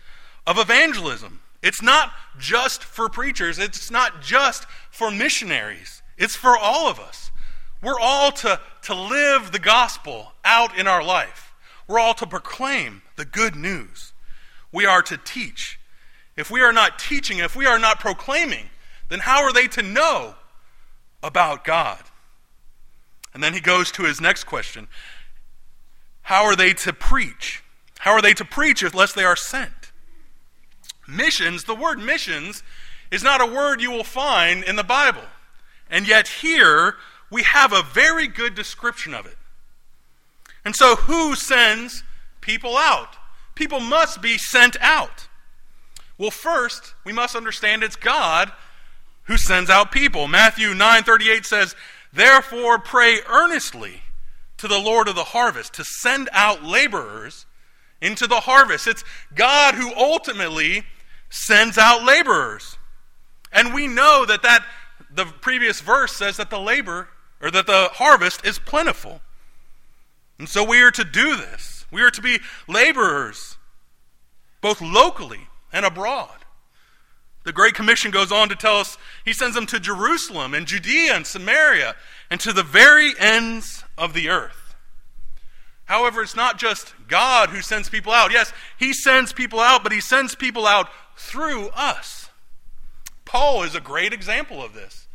of 0.47 0.57
evangelism. 0.57 1.41
It's 1.61 1.81
not 1.81 2.13
just 2.37 2.83
for 2.83 3.09
preachers, 3.09 3.57
it's 3.57 3.89
not 3.89 4.21
just 4.21 4.65
for 4.91 5.09
missionaries, 5.11 6.01
it's 6.17 6.35
for 6.35 6.57
all 6.57 6.87
of 6.87 6.99
us. 6.99 7.31
We're 7.81 7.99
all 7.99 8.31
to, 8.31 8.59
to 8.83 8.95
live 8.95 9.51
the 9.51 9.59
gospel 9.59 10.33
out 10.43 10.77
in 10.77 10.87
our 10.87 11.03
life. 11.03 11.53
We're 11.87 11.99
all 11.99 12.13
to 12.15 12.25
proclaim 12.25 13.01
the 13.15 13.25
good 13.25 13.55
news. 13.55 14.13
We 14.71 14.85
are 14.85 15.01
to 15.03 15.17
teach. 15.17 15.79
If 16.35 16.49
we 16.49 16.61
are 16.61 16.73
not 16.73 16.99
teaching, 16.99 17.37
if 17.39 17.55
we 17.55 17.65
are 17.65 17.79
not 17.79 17.99
proclaiming, 17.99 18.69
then 19.09 19.19
how 19.19 19.43
are 19.43 19.53
they 19.53 19.67
to 19.67 19.81
know 19.81 20.35
about 21.21 21.63
God? 21.63 21.99
And 23.33 23.43
then 23.43 23.53
he 23.53 23.59
goes 23.59 23.91
to 23.93 24.03
his 24.03 24.21
next 24.21 24.45
question 24.45 24.87
How 26.25 26.45
are 26.45 26.55
they 26.55 26.73
to 26.73 26.91
preach? 26.91 27.63
How 27.99 28.13
are 28.13 28.21
they 28.21 28.33
to 28.33 28.45
preach 28.45 28.81
unless 28.81 29.13
they 29.13 29.23
are 29.23 29.35
sent? 29.35 29.91
Missions, 31.07 31.65
the 31.65 31.75
word 31.75 31.99
missions, 31.99 32.63
is 33.11 33.21
not 33.21 33.41
a 33.41 33.45
word 33.45 33.79
you 33.79 33.91
will 33.91 34.03
find 34.03 34.63
in 34.63 34.75
the 34.75 34.83
Bible. 34.83 35.21
And 35.87 36.07
yet, 36.07 36.27
here 36.27 36.95
we 37.29 37.43
have 37.43 37.73
a 37.73 37.83
very 37.83 38.27
good 38.27 38.55
description 38.55 39.13
of 39.13 39.27
it. 39.27 39.37
And 40.65 40.75
so, 40.75 40.95
who 40.95 41.35
sends 41.35 42.03
people 42.41 42.75
out? 42.75 43.17
People 43.53 43.79
must 43.79 44.19
be 44.19 44.39
sent 44.39 44.75
out. 44.81 45.27
Well, 46.17 46.31
first, 46.31 46.95
we 47.03 47.13
must 47.13 47.35
understand 47.35 47.83
it's 47.83 47.95
God 47.95 48.51
who 49.25 49.37
sends 49.37 49.69
out 49.69 49.91
people. 49.91 50.27
Matthew 50.27 50.73
9:38 50.73 51.45
says, 51.45 51.75
"Therefore 52.11 52.79
pray 52.79 53.21
earnestly 53.27 54.01
to 54.57 54.67
the 54.67 54.79
Lord 54.79 55.07
of 55.07 55.15
the 55.15 55.23
harvest 55.25 55.73
to 55.73 55.83
send 55.83 56.29
out 56.31 56.63
laborers 56.63 57.45
into 58.01 58.27
the 58.27 58.41
harvest." 58.41 58.87
It's 58.87 59.03
God 59.33 59.75
who 59.75 59.93
ultimately 59.95 60.85
sends 61.29 61.77
out 61.77 62.03
laborers. 62.03 62.77
And 63.51 63.73
we 63.73 63.87
know 63.87 64.25
that 64.25 64.41
that 64.43 64.65
the 65.09 65.25
previous 65.25 65.79
verse 65.79 66.15
says 66.15 66.37
that 66.37 66.49
the 66.49 66.59
labor 66.59 67.09
or 67.41 67.49
that 67.51 67.67
the 67.67 67.89
harvest 67.93 68.45
is 68.45 68.59
plentiful. 68.59 69.21
And 70.37 70.49
so 70.49 70.63
we 70.63 70.81
are 70.81 70.91
to 70.91 71.03
do 71.03 71.37
this. 71.37 71.85
We 71.91 72.01
are 72.01 72.11
to 72.11 72.21
be 72.21 72.39
laborers, 72.67 73.57
both 74.59 74.81
locally 74.81 75.47
and 75.71 75.85
abroad. 75.85 76.45
The 77.43 77.53
Great 77.53 77.75
Commission 77.75 78.11
goes 78.11 78.31
on 78.31 78.49
to 78.49 78.55
tell 78.55 78.79
us 78.79 78.97
he 79.23 79.31
sends 79.31 79.55
them 79.55 79.67
to 79.67 79.79
Jerusalem 79.79 80.53
and 80.53 80.67
Judea 80.67 81.15
and 81.15 81.25
Samaria 81.25 81.95
and 82.29 82.41
to 82.41 82.51
the 82.51 82.63
very 82.63 83.13
ends 83.17 83.84
of 83.97 84.13
the 84.13 84.29
earth. 84.29 84.75
However, 85.85 86.23
it's 86.23 86.35
not 86.35 86.57
just 86.57 86.93
God 87.07 87.49
who 87.49 87.61
sends 87.61 87.89
people 87.89 88.11
out. 88.11 88.31
Yes, 88.31 88.51
he 88.77 88.91
sends 88.91 89.31
people 89.31 89.59
out, 89.59 89.83
but 89.83 89.91
he 89.91 90.01
sends 90.01 90.33
people 90.33 90.65
out 90.65 90.89
through 91.15 91.67
us. 91.69 92.29
Paul 93.23 93.63
is 93.63 93.75
a 93.75 93.81
great 93.81 94.13
example 94.13 94.63
of 94.63 94.73
this. 94.73 95.07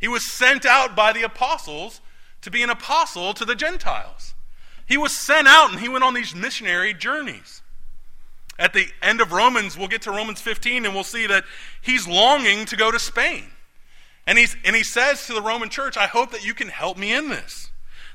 He 0.00 0.08
was 0.08 0.32
sent 0.32 0.64
out 0.64 0.94
by 0.94 1.12
the 1.12 1.22
apostles 1.22 2.00
to 2.42 2.50
be 2.50 2.62
an 2.62 2.70
apostle 2.70 3.34
to 3.34 3.44
the 3.44 3.54
Gentiles. 3.54 4.34
He 4.86 4.96
was 4.96 5.16
sent 5.16 5.46
out 5.46 5.70
and 5.70 5.80
he 5.80 5.88
went 5.88 6.04
on 6.04 6.14
these 6.14 6.34
missionary 6.34 6.94
journeys. 6.94 7.62
At 8.58 8.72
the 8.72 8.86
end 9.02 9.20
of 9.20 9.32
Romans, 9.32 9.76
we'll 9.76 9.88
get 9.88 10.02
to 10.02 10.10
Romans 10.10 10.40
15 10.40 10.84
and 10.84 10.94
we'll 10.94 11.04
see 11.04 11.26
that 11.26 11.44
he's 11.80 12.08
longing 12.08 12.64
to 12.66 12.76
go 12.76 12.90
to 12.90 12.98
Spain. 12.98 13.44
And, 14.26 14.38
he's, 14.38 14.56
and 14.64 14.74
he 14.74 14.82
says 14.82 15.26
to 15.26 15.32
the 15.32 15.42
Roman 15.42 15.68
church, 15.68 15.96
I 15.96 16.06
hope 16.06 16.32
that 16.32 16.44
you 16.44 16.54
can 16.54 16.68
help 16.68 16.98
me 16.98 17.14
in 17.14 17.28
this, 17.28 17.67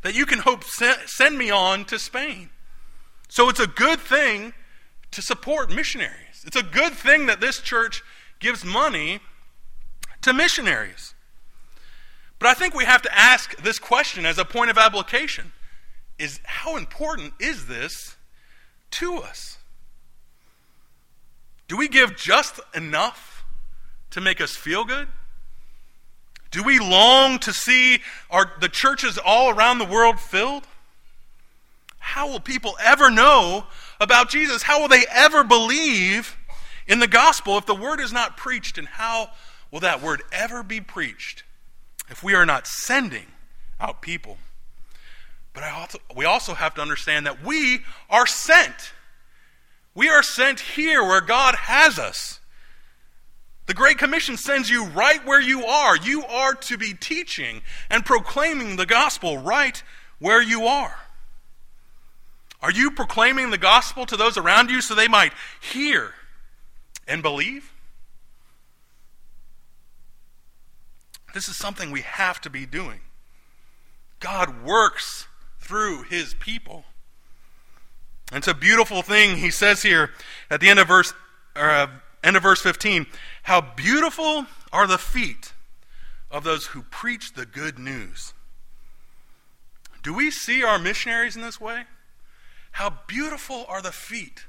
that 0.03 0.15
you 0.15 0.25
can 0.25 0.39
hope 0.39 0.63
send 0.63 1.37
me 1.37 1.49
on 1.49 1.85
to 1.85 1.97
Spain. 1.97 2.49
So 3.29 3.49
it's 3.49 3.59
a 3.59 3.67
good 3.67 3.99
thing 3.99 4.53
to 5.11 5.21
support 5.21 5.73
missionaries. 5.73 6.43
It's 6.45 6.57
a 6.57 6.63
good 6.63 6.93
thing 6.93 7.25
that 7.25 7.41
this 7.41 7.59
church 7.59 8.03
gives 8.39 8.63
money 8.63 9.21
to 10.21 10.33
missionaries. 10.33 11.13
But 12.39 12.49
I 12.49 12.53
think 12.53 12.75
we 12.75 12.85
have 12.85 13.01
to 13.03 13.17
ask 13.17 13.55
this 13.63 13.79
question 13.79 14.25
as 14.25 14.37
a 14.37 14.45
point 14.45 14.69
of 14.69 14.77
application 14.77 15.53
is 16.19 16.39
how 16.43 16.75
important 16.75 17.33
is 17.39 17.67
this 17.67 18.17
to 18.91 19.17
us? 19.17 19.57
Do 21.67 21.77
we 21.77 21.87
give 21.87 22.15
just 22.15 22.59
enough 22.75 23.45
to 24.11 24.21
make 24.21 24.41
us 24.41 24.55
feel 24.55 24.83
good? 24.83 25.07
Do 26.53 26.61
we 26.61 26.77
long 26.77 27.39
to 27.39 27.51
see 27.51 27.99
our, 28.29 28.53
the 28.61 28.69
churches 28.69 29.17
all 29.17 29.49
around 29.49 29.79
the 29.79 29.85
world 29.85 30.19
filled? 30.19 30.67
How 31.97 32.29
will 32.29 32.39
people 32.39 32.77
ever 32.79 33.09
know 33.09 33.65
about 33.99 34.29
Jesus? 34.29 34.61
How 34.61 34.79
will 34.79 34.87
they 34.87 35.03
ever 35.11 35.43
believe 35.43 36.37
in 36.85 36.99
the 36.99 37.07
gospel 37.07 37.57
if 37.57 37.65
the 37.65 37.73
word 37.73 37.99
is 37.99 38.13
not 38.13 38.37
preached? 38.37 38.77
And 38.77 38.87
how 38.87 39.31
will 39.71 39.79
that 39.79 39.99
word 39.99 40.21
ever 40.31 40.61
be 40.61 40.79
preached 40.79 41.41
if 42.11 42.21
we 42.21 42.35
are 42.35 42.45
not 42.45 42.67
sending 42.67 43.25
out 43.79 44.03
people? 44.03 44.37
But 45.53 45.63
also, 45.63 45.97
we 46.15 46.25
also 46.25 46.53
have 46.53 46.75
to 46.75 46.81
understand 46.83 47.25
that 47.25 47.43
we 47.43 47.79
are 48.11 48.27
sent. 48.27 48.93
We 49.95 50.07
are 50.07 50.21
sent 50.21 50.59
here 50.59 51.01
where 51.01 51.21
God 51.21 51.55
has 51.55 51.97
us. 51.97 52.39
The 53.65 53.73
Great 53.73 53.97
Commission 53.97 54.35
sends 54.35 54.69
you 54.69 54.85
right 54.85 55.25
where 55.25 55.41
you 55.41 55.65
are. 55.65 55.95
You 55.95 56.25
are 56.25 56.53
to 56.53 56.77
be 56.77 56.93
teaching 56.93 57.61
and 57.89 58.05
proclaiming 58.05 58.75
the 58.75 58.85
gospel 58.85 59.37
right 59.37 59.81
where 60.19 60.41
you 60.41 60.65
are. 60.65 60.97
Are 62.61 62.71
you 62.71 62.91
proclaiming 62.91 63.49
the 63.49 63.57
gospel 63.57 64.05
to 64.05 64.17
those 64.17 64.37
around 64.37 64.69
you 64.69 64.81
so 64.81 64.95
they 64.95 65.07
might 65.07 65.33
hear 65.59 66.13
and 67.07 67.21
believe? 67.21 67.71
This 71.33 71.47
is 71.47 71.57
something 71.57 71.91
we 71.91 72.01
have 72.01 72.39
to 72.41 72.49
be 72.49 72.65
doing. 72.65 72.99
God 74.19 74.63
works 74.63 75.27
through 75.59 76.03
his 76.03 76.33
people. 76.35 76.85
It's 78.31 78.47
a 78.47 78.53
beautiful 78.53 79.01
thing 79.01 79.37
he 79.37 79.51
says 79.51 79.81
here 79.81 80.11
at 80.49 80.61
the 80.61 80.69
end 80.69 80.79
of 80.79 80.87
verse 80.87 81.13
or, 81.55 81.69
uh, 81.69 81.87
end 82.23 82.37
of 82.37 82.43
verse 82.43 82.61
15, 82.61 83.05
how 83.43 83.61
beautiful 83.61 84.45
are 84.71 84.87
the 84.87 84.97
feet 84.97 85.53
of 86.31 86.43
those 86.43 86.67
who 86.67 86.81
preach 86.83 87.33
the 87.33 87.45
good 87.45 87.77
news. 87.77 88.33
Do 90.01 90.13
we 90.13 90.31
see 90.31 90.63
our 90.63 90.79
missionaries 90.79 91.35
in 91.35 91.41
this 91.41 91.61
way? 91.61 91.83
How 92.71 92.97
beautiful 93.07 93.65
are 93.67 93.81
the 93.81 93.91
feet 93.91 94.45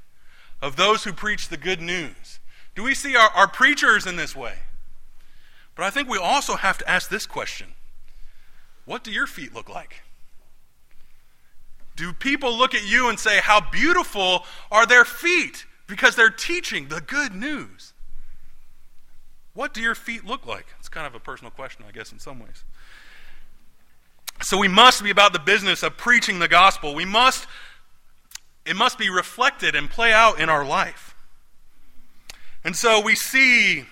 of 0.61 0.75
those 0.75 1.03
who 1.03 1.13
preach 1.13 1.49
the 1.49 1.57
good 1.57 1.81
news. 1.81 2.39
Do 2.73 2.83
we 2.83 2.95
see 2.95 3.15
our, 3.15 3.29
our 3.29 3.47
preachers 3.47 4.05
in 4.05 4.15
this 4.15 4.35
way? 4.35 4.55
But 5.75 5.83
I 5.83 5.89
think 5.89 6.09
we 6.09 6.17
also 6.17 6.55
have 6.55 6.77
to 6.79 6.89
ask 6.89 7.09
this 7.09 7.25
question 7.25 7.75
What 8.85 9.03
do 9.03 9.11
your 9.11 9.27
feet 9.27 9.53
look 9.53 9.69
like? 9.69 10.01
Do 11.95 12.11
people 12.11 12.57
look 12.57 12.73
at 12.75 12.89
you 12.89 13.09
and 13.09 13.19
say, 13.19 13.39
How 13.39 13.61
beautiful 13.61 14.45
are 14.71 14.85
their 14.85 15.05
feet? 15.05 15.65
Because 15.87 16.15
they're 16.15 16.29
teaching 16.29 16.87
the 16.87 17.01
good 17.01 17.33
news. 17.33 17.93
What 19.53 19.73
do 19.73 19.81
your 19.81 19.95
feet 19.95 20.25
look 20.25 20.45
like? 20.45 20.65
It's 20.79 20.89
kind 20.89 21.07
of 21.07 21.15
a 21.15 21.19
personal 21.19 21.51
question, 21.51 21.85
I 21.87 21.91
guess, 21.91 22.11
in 22.11 22.19
some 22.19 22.39
ways. 22.39 22.63
So 24.41 24.57
we 24.57 24.67
must 24.67 25.03
be 25.03 25.11
about 25.11 25.31
the 25.31 25.39
business 25.39 25.83
of 25.83 25.95
preaching 25.95 26.39
the 26.39 26.47
gospel. 26.47 26.93
We 26.93 27.05
must, 27.05 27.47
it 28.65 28.75
must 28.75 28.97
be 28.97 29.09
reflected 29.09 29.75
and 29.75 29.89
play 29.89 30.11
out 30.11 30.39
in 30.39 30.49
our 30.49 30.65
life. 30.65 31.15
And 32.63 32.75
so 32.75 32.99
we 32.99 33.15
see 33.15 33.85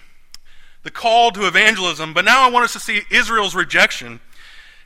the 0.82 0.92
call 0.92 1.32
to 1.32 1.48
evangelism, 1.48 2.14
but 2.14 2.26
now 2.26 2.46
I 2.46 2.50
want 2.50 2.66
us 2.66 2.74
to 2.74 2.80
see 2.80 3.04
Israel's 3.10 3.56
rejection 3.56 4.20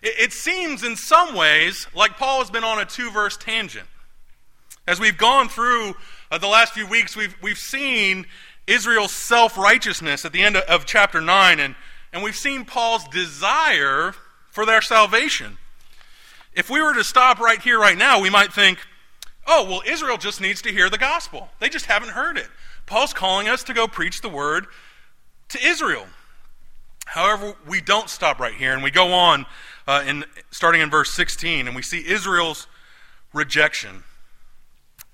it 0.02 0.32
seems 0.32 0.84
in 0.84 0.96
some 0.96 1.36
ways 1.36 1.88
like 1.94 2.18
Paul 2.18 2.40
has 2.40 2.52
been 2.52 2.64
on 2.64 2.80
a 2.80 2.86
two 2.86 3.10
verse 3.10 3.38
tangent. 3.38 3.88
As 4.88 5.00
we've 5.00 5.18
gone 5.18 5.50
through 5.50 5.96
uh, 6.32 6.38
the 6.38 6.48
last 6.48 6.74
few 6.74 6.88
weeks, 6.88 7.16
we've, 7.16 7.36
we've 7.42 7.58
seen 7.58 8.26
Israel's 8.66 9.12
self 9.12 9.58
righteousness 9.58 10.26
at 10.26 10.34
the 10.34 10.42
end 10.42 10.58
of, 10.58 10.64
of 10.64 10.86
chapter 10.86 11.22
9, 11.22 11.60
and, 11.60 11.76
and 12.12 12.24
we've 12.24 12.36
seen 12.36 12.66
Paul's 12.66 13.08
desire 13.08 14.14
for 14.52 14.66
their 14.66 14.82
salvation. 14.82 15.58
If 16.54 16.70
we 16.70 16.82
were 16.82 16.94
to 16.94 17.04
stop 17.04 17.40
right 17.40 17.62
here, 17.62 17.80
right 17.80 17.98
now, 17.98 18.20
we 18.20 18.30
might 18.30 18.52
think, 18.52 18.80
oh, 19.46 19.64
well, 19.64 19.82
Israel 19.86 20.18
just 20.18 20.42
needs 20.42 20.62
to 20.64 20.72
hear 20.72 20.90
the 20.90 20.98
gospel. 20.98 21.50
They 21.60 21.70
just 21.70 21.86
haven't 21.86 22.10
heard 22.10 22.38
it. 22.38 22.48
Paul's 22.86 23.14
calling 23.14 23.48
us 23.48 23.64
to 23.66 23.74
go 23.74 23.88
preach 23.88 24.22
the 24.22 24.30
word 24.30 24.66
to 25.50 25.64
Israel. 25.64 26.08
However, 27.06 27.56
we 27.68 27.80
don't 27.80 28.10
stop 28.10 28.40
right 28.40 28.54
here, 28.54 28.74
and 28.74 28.84
we 28.84 28.92
go 28.92 29.14
on 29.14 29.46
uh, 29.88 30.04
in, 30.06 30.26
starting 30.52 30.82
in 30.82 30.90
verse 30.90 31.14
16, 31.14 31.68
and 31.68 31.76
we 31.76 31.82
see 31.82 32.06
Israel's 32.06 32.68
rejection. 33.34 34.04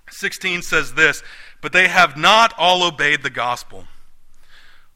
16 0.09 0.61
says 0.61 0.93
this, 0.93 1.23
but 1.61 1.71
they 1.71 1.87
have 1.87 2.17
not 2.17 2.53
all 2.57 2.83
obeyed 2.83 3.23
the 3.23 3.29
gospel. 3.29 3.85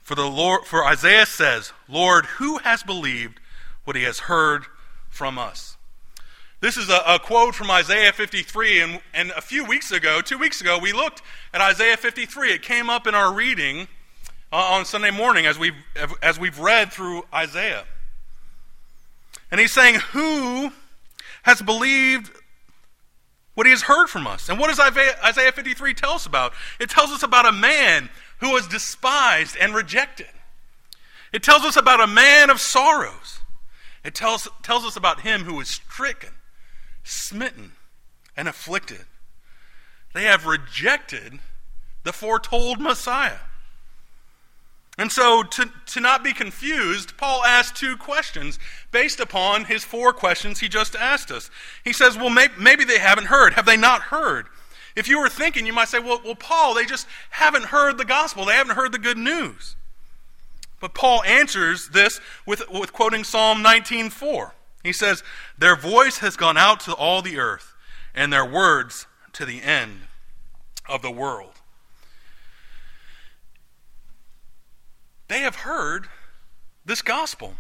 For 0.02 0.16
the 0.16 0.30
Lord 0.30 0.66
for 0.66 0.86
Isaiah 0.86 1.26
says, 1.26 1.74
Lord, 1.88 2.26
who 2.26 2.60
has 2.60 2.84
believed 2.84 3.40
what 3.84 3.96
he 3.96 4.04
has 4.04 4.20
heard 4.20 4.66
from 5.10 5.38
us? 5.38 5.78
This 6.60 6.76
is 6.76 6.90
a, 6.90 7.02
a, 7.06 7.20
quote 7.20 7.54
from 7.54 7.70
Isaiah 7.70 8.12
53, 8.12 8.82
and, 8.82 9.02
and 9.14 9.32
a 9.32 9.42
few 9.42 9.64
weeks 9.64 9.92
ago, 9.92 10.22
two 10.22 10.38
weeks 10.38 10.60
ago, 10.60 10.80
we 10.80 10.92
looked 10.92 11.22
at 11.54 11.62
Isaiah 11.62 11.98
53. 11.98 12.52
It 12.52 12.62
came 12.64 12.90
up 12.90 13.06
in 13.06 13.14
our 13.14 13.32
reading 13.32 13.88
uh, 14.52 14.56
on 14.56 14.86
Sunday 14.86 15.12
morning 15.12 15.46
as 15.46 15.60
we've, 15.60 15.76
as 16.22 16.40
we've 16.40 16.58
read 16.58 16.92
through 16.92 17.26
Isaiah. 17.34 17.84
And 19.52 19.60
he's 19.60 19.72
saying, 19.72 19.96
Who 20.14 20.72
has 21.44 21.62
believed 21.62 22.32
what 23.58 23.66
he 23.66 23.72
has 23.72 23.82
heard 23.82 24.06
from 24.06 24.28
us? 24.28 24.50
And 24.50 24.60
what 24.60 24.68
does 24.68 24.80
Isaiah 24.80 25.52
53 25.52 25.96
tell 25.96 26.12
us 26.12 26.28
about? 26.28 26.54
It 26.80 26.92
tells 26.92 27.10
us 27.10 27.24
about 27.24 27.48
a 27.48 27.52
man 27.52 28.12
who 28.38 28.52
was 28.52 28.68
despised 28.68 29.58
and 29.60 29.74
rejected. 29.74 30.28
It 31.34 31.42
tells 31.42 31.64
us 31.64 31.76
about 31.76 32.00
a 32.00 32.06
man 32.06 32.52
of 32.52 32.62
sorrows. 32.62 33.40
It 34.04 34.14
tells, 34.14 34.48
tells 34.62 34.86
us 34.86 34.96
about 34.96 35.22
him 35.22 35.42
who 35.42 35.56
was 35.56 35.70
stricken, 35.70 36.30
smitten, 37.04 37.72
and 38.38 38.48
afflicted. 38.48 39.06
They 40.14 40.26
have 40.26 40.46
rejected 40.46 41.40
the 42.04 42.14
foretold 42.14 42.80
Messiah. 42.80 43.40
And 44.98 45.12
so, 45.12 45.44
to, 45.44 45.70
to 45.88 46.00
not 46.00 46.24
be 46.24 46.34
confused, 46.34 47.18
Paul 47.18 47.44
asks 47.44 47.80
two 47.80 47.98
questions 47.98 48.58
based 48.92 49.20
upon 49.20 49.66
his 49.66 49.84
four 49.84 50.12
questions 50.12 50.60
he 50.60 50.68
just 50.68 50.96
asked 50.96 51.30
us. 51.30 51.52
He 51.84 51.94
says, 51.94 52.18
Well, 52.18 52.32
may, 52.32 52.48
maybe 52.60 52.84
they 52.84 52.98
haven't 52.98 53.28
heard. 53.28 53.54
Have 53.54 53.66
they 53.66 53.78
not 53.78 54.04
heard? 54.04 54.48
If 54.98 55.08
you 55.08 55.20
were 55.20 55.30
thinking, 55.30 55.68
you 55.68 55.74
might 55.74 55.90
say, 55.90 56.00
well, 56.00 56.20
well, 56.26 56.34
Paul, 56.34 56.74
they 56.74 56.84
just 56.84 57.06
haven't 57.30 57.66
heard 57.66 58.00
the 58.00 58.06
gospel. 58.06 58.46
They 58.46 58.56
haven't 58.56 58.76
heard 58.76 58.92
the 58.92 58.98
good 58.98 59.18
news. 59.18 59.76
But 60.80 60.96
Paul 60.96 61.24
answers 61.24 61.90
this 61.90 62.20
with, 62.48 62.64
with 62.72 62.94
quoting 62.94 63.24
Psalm 63.24 63.64
19.4. 63.64 64.54
He 64.84 64.92
says, 64.92 65.24
Their 65.56 65.76
voice 65.76 66.18
has 66.20 66.36
gone 66.36 66.58
out 66.58 66.80
to 66.82 66.94
all 66.94 67.22
the 67.22 67.38
earth, 67.38 67.76
and 68.16 68.34
their 68.34 68.44
words 68.44 69.06
to 69.34 69.46
the 69.46 69.62
end 69.62 70.02
of 70.90 71.04
the 71.04 71.12
world. 71.12 71.57
They 75.28 75.40
have 75.40 75.56
heard 75.56 76.08
this 76.86 77.02
gospel. 77.02 77.56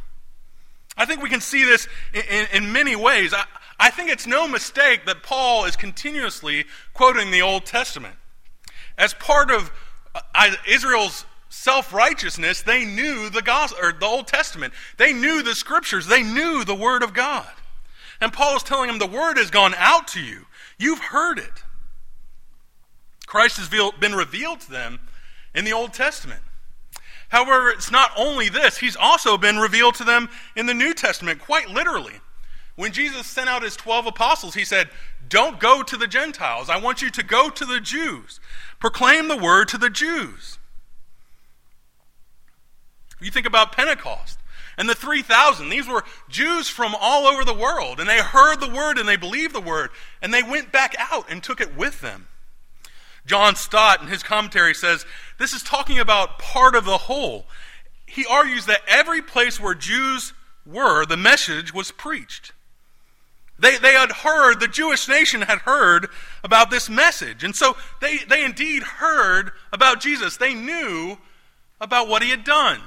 I 0.98 1.06
think 1.06 1.22
we 1.22 1.30
can 1.30 1.42
see 1.42 1.64
this 1.64 1.88
in, 2.14 2.24
in, 2.30 2.48
in 2.54 2.74
many 2.74 2.96
ways. 2.96 3.34
I, 3.34 3.46
I 3.80 3.92
think 3.92 4.10
it's 4.10 4.26
no 4.26 4.48
mistake 4.48 5.06
that 5.06 5.22
Paul 5.22 5.66
is 5.66 5.76
continuously 5.76 6.66
quoting 6.94 7.30
the 7.30 7.44
Old 7.44 7.66
Testament. 7.66 8.16
As 8.98 9.14
part 9.14 9.52
of 9.52 9.72
uh, 10.16 10.52
Israel's 10.68 11.26
self 11.50 11.94
righteousness, 11.94 12.64
they 12.64 12.84
knew 12.84 13.30
the 13.30 13.44
gospel 13.44 13.80
or 13.84 13.92
the 13.92 14.06
Old 14.06 14.28
Testament. 14.28 14.74
They 14.98 15.14
knew 15.14 15.44
the 15.44 15.54
scriptures. 15.54 16.08
They 16.08 16.24
knew 16.24 16.64
the 16.64 16.76
Word 16.76 17.04
of 17.04 17.14
God. 17.14 17.48
And 18.20 18.34
Paul 18.34 18.56
is 18.56 18.64
telling 18.64 18.88
them 18.88 18.98
the 18.98 19.06
Word 19.06 19.38
has 19.38 19.52
gone 19.52 19.76
out 19.78 20.08
to 20.10 20.22
you. 20.22 20.48
You've 20.80 21.00
heard 21.00 21.38
it. 21.38 21.64
Christ 23.28 23.58
has 23.58 23.70
been 24.00 24.16
revealed 24.16 24.62
to 24.62 24.72
them 24.72 25.00
in 25.54 25.66
the 25.66 25.74
Old 25.74 25.94
Testament. 25.94 26.42
However, 27.30 27.70
it's 27.70 27.92
not 27.92 28.12
only 28.16 28.50
this, 28.50 28.78
he's 28.78 28.96
also 28.96 29.38
been 29.38 29.58
revealed 29.58 29.96
to 29.96 30.04
them 30.04 30.30
in 30.56 30.66
the 30.66 30.74
New 30.74 30.94
Testament, 30.94 31.40
quite 31.40 31.70
literally. 31.70 32.22
When 32.76 32.94
Jesus 32.94 33.28
sent 33.28 33.50
out 33.50 33.64
his 33.64 33.76
12 33.76 34.08
apostles, 34.08 34.54
he 34.54 34.64
said, 34.64 34.90
Don't 35.28 35.60
go 35.60 35.84
to 35.84 35.98
the 35.98 36.08
Gentiles. 36.08 36.70
I 36.70 36.78
want 36.78 37.02
you 37.02 37.10
to 37.10 37.24
go 37.24 37.50
to 37.50 37.66
the 37.66 37.80
Jews. 37.80 38.40
Proclaim 38.80 39.28
the 39.28 39.38
word 39.38 39.68
to 39.70 39.78
the 39.78 39.90
Jews. 39.90 40.60
You 43.20 43.32
think 43.32 43.48
about 43.48 43.72
Pentecost 43.72 44.40
and 44.78 44.88
the 44.88 44.96
3,000. 44.96 45.70
These 45.70 45.88
were 45.88 46.04
Jews 46.30 46.70
from 46.70 46.96
all 47.00 47.26
over 47.26 47.44
the 47.44 47.54
world, 47.54 48.00
and 48.00 48.08
they 48.08 48.20
heard 48.20 48.60
the 48.60 48.70
word 48.70 49.00
and 49.00 49.10
they 49.10 49.18
believed 49.18 49.56
the 49.56 49.62
word, 49.62 49.90
and 50.22 50.34
they 50.34 50.44
went 50.44 50.72
back 50.72 50.96
out 51.00 51.30
and 51.30 51.42
took 51.42 51.60
it 51.60 51.76
with 51.76 52.02
them. 52.02 52.28
John 53.28 53.56
Stott, 53.56 54.02
in 54.02 54.08
his 54.08 54.24
commentary, 54.24 54.74
says 54.74 55.06
this 55.38 55.54
is 55.54 55.62
talking 55.62 56.00
about 56.00 56.40
part 56.40 56.76
of 56.76 56.86
the 56.86 56.98
whole. 56.98 57.46
He 58.08 58.26
argues 58.26 58.66
that 58.66 58.82
every 58.88 59.22
place 59.22 59.60
where 59.60 59.76
Jews 59.76 60.34
were, 60.66 61.06
the 61.06 61.18
message 61.18 61.74
was 61.74 61.92
preached. 61.92 62.54
They, 63.60 63.78
they 63.78 63.94
had 63.94 64.12
heard, 64.12 64.60
the 64.60 64.68
Jewish 64.68 65.08
nation 65.08 65.42
had 65.42 65.60
heard 65.60 66.08
about 66.44 66.70
this 66.70 66.90
message. 66.90 67.44
And 67.44 67.56
so 67.56 67.76
they, 68.02 68.18
they 68.18 68.44
indeed 68.44 68.84
heard 68.84 69.52
about 69.74 70.00
Jesus. 70.00 70.38
They 70.38 70.54
knew 70.54 71.18
about 71.82 72.08
what 72.08 72.24
he 72.24 72.30
had 72.30 72.44
done. 72.44 72.82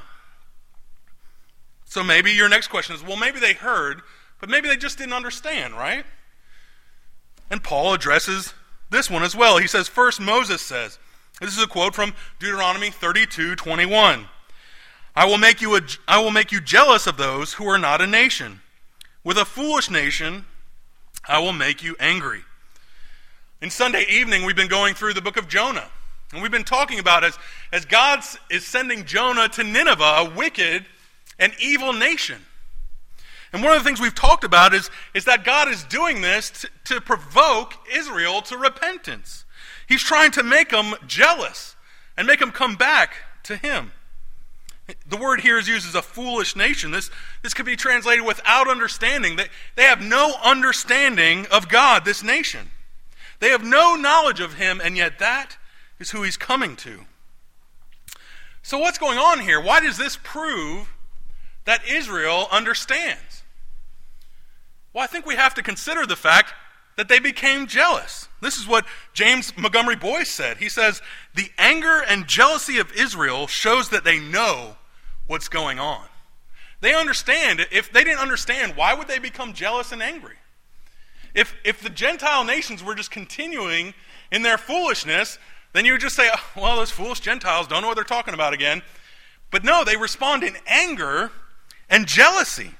So 1.84 2.04
maybe 2.04 2.30
your 2.30 2.48
next 2.48 2.68
question 2.68 2.94
is 2.94 3.02
well, 3.02 3.16
maybe 3.16 3.40
they 3.40 3.52
heard, 3.52 4.00
but 4.40 4.48
maybe 4.48 4.68
they 4.68 4.76
just 4.76 4.96
didn't 4.96 5.12
understand, 5.12 5.74
right? 5.74 6.06
And 7.50 7.62
Paul 7.62 7.94
addresses 7.94 8.54
this 8.90 9.10
one 9.10 9.22
as 9.22 9.36
well. 9.36 9.58
He 9.58 9.66
says, 9.66 9.88
First, 9.88 10.20
Moses 10.20 10.60
says, 10.60 10.98
this 11.40 11.56
is 11.56 11.62
a 11.62 11.66
quote 11.66 11.94
from 11.94 12.14
Deuteronomy 12.38 12.90
32 12.90 13.56
21. 13.56 14.26
I 15.16 15.24
will, 15.24 15.38
make 15.38 15.60
you 15.60 15.76
a, 15.76 15.80
I 16.06 16.22
will 16.22 16.30
make 16.30 16.52
you 16.52 16.60
jealous 16.60 17.06
of 17.06 17.16
those 17.16 17.54
who 17.54 17.66
are 17.66 17.78
not 17.78 18.00
a 18.00 18.06
nation. 18.06 18.60
With 19.24 19.38
a 19.38 19.44
foolish 19.44 19.90
nation, 19.90 20.44
I 21.26 21.38
will 21.40 21.52
make 21.52 21.82
you 21.82 21.96
angry. 21.98 22.42
In 23.60 23.70
Sunday 23.70 24.04
evening, 24.08 24.44
we've 24.44 24.56
been 24.56 24.68
going 24.68 24.94
through 24.94 25.14
the 25.14 25.20
book 25.20 25.36
of 25.36 25.48
Jonah. 25.48 25.88
And 26.32 26.42
we've 26.42 26.52
been 26.52 26.64
talking 26.64 26.98
about 26.98 27.24
as, 27.24 27.36
as 27.72 27.84
God 27.84 28.20
is 28.50 28.64
sending 28.64 29.04
Jonah 29.04 29.48
to 29.48 29.64
Nineveh, 29.64 30.02
a 30.02 30.30
wicked 30.34 30.86
and 31.38 31.52
evil 31.60 31.92
nation. 31.92 32.40
And 33.52 33.62
one 33.62 33.72
of 33.72 33.78
the 33.78 33.84
things 33.84 34.00
we've 34.00 34.14
talked 34.14 34.44
about 34.44 34.74
is, 34.74 34.90
is 35.12 35.24
that 35.24 35.44
God 35.44 35.68
is 35.68 35.82
doing 35.84 36.20
this 36.20 36.50
to, 36.50 36.68
to 36.94 37.00
provoke 37.00 37.74
Israel 37.92 38.42
to 38.42 38.56
repentance. 38.56 39.44
He's 39.88 40.02
trying 40.02 40.30
to 40.32 40.42
make 40.42 40.70
them 40.70 40.94
jealous 41.06 41.74
and 42.16 42.26
make 42.26 42.38
them 42.38 42.52
come 42.52 42.76
back 42.76 43.14
to 43.44 43.56
Him. 43.56 43.92
The 45.08 45.16
word 45.16 45.40
here 45.40 45.58
is 45.58 45.68
used 45.68 45.86
as 45.86 45.94
a 45.94 46.02
foolish 46.02 46.56
nation. 46.56 46.90
This, 46.90 47.10
this 47.42 47.54
could 47.54 47.66
be 47.66 47.76
translated 47.76 48.24
without 48.24 48.68
understanding. 48.68 49.36
They, 49.36 49.48
they 49.76 49.84
have 49.84 50.00
no 50.00 50.34
understanding 50.42 51.46
of 51.50 51.68
God, 51.68 52.04
this 52.04 52.22
nation. 52.22 52.70
They 53.40 53.48
have 53.48 53.64
no 53.64 53.96
knowledge 53.96 54.40
of 54.40 54.54
Him, 54.54 54.80
and 54.82 54.96
yet 54.96 55.18
that 55.18 55.56
is 55.98 56.10
who 56.10 56.22
He's 56.22 56.36
coming 56.36 56.76
to. 56.76 57.06
So, 58.62 58.78
what's 58.78 58.98
going 58.98 59.18
on 59.18 59.40
here? 59.40 59.60
Why 59.60 59.80
does 59.80 59.96
this 59.96 60.18
prove 60.22 60.92
that 61.64 61.86
Israel 61.88 62.46
understands? 62.50 63.39
Well, 64.92 65.04
I 65.04 65.06
think 65.06 65.26
we 65.26 65.36
have 65.36 65.54
to 65.54 65.62
consider 65.62 66.06
the 66.06 66.16
fact 66.16 66.52
that 66.96 67.08
they 67.08 67.18
became 67.18 67.66
jealous. 67.66 68.28
This 68.42 68.58
is 68.58 68.66
what 68.66 68.84
James 69.12 69.56
Montgomery 69.56 69.96
Boice 69.96 70.30
said. 70.30 70.58
He 70.58 70.68
says, 70.68 71.00
The 71.34 71.50
anger 71.58 72.02
and 72.06 72.26
jealousy 72.26 72.78
of 72.78 72.92
Israel 72.92 73.46
shows 73.46 73.90
that 73.90 74.04
they 74.04 74.18
know 74.18 74.76
what's 75.26 75.48
going 75.48 75.78
on. 75.78 76.06
They 76.80 76.94
understand. 76.94 77.66
If 77.70 77.92
they 77.92 78.04
didn't 78.04 78.20
understand, 78.20 78.76
why 78.76 78.94
would 78.94 79.08
they 79.08 79.18
become 79.18 79.52
jealous 79.52 79.92
and 79.92 80.02
angry? 80.02 80.36
If, 81.34 81.54
if 81.64 81.80
the 81.80 81.90
Gentile 81.90 82.44
nations 82.44 82.82
were 82.82 82.94
just 82.94 83.10
continuing 83.10 83.94
in 84.32 84.42
their 84.42 84.58
foolishness, 84.58 85.38
then 85.72 85.84
you 85.84 85.92
would 85.92 86.00
just 86.00 86.16
say, 86.16 86.28
oh, 86.32 86.50
well, 86.56 86.76
those 86.76 86.90
foolish 86.90 87.20
Gentiles 87.20 87.68
don't 87.68 87.82
know 87.82 87.88
what 87.88 87.94
they're 87.94 88.04
talking 88.04 88.34
about 88.34 88.52
again. 88.52 88.82
But 89.50 89.64
no, 89.64 89.84
they 89.84 89.96
respond 89.96 90.42
in 90.42 90.56
anger 90.66 91.30
and 91.88 92.06
jealousy. 92.06 92.72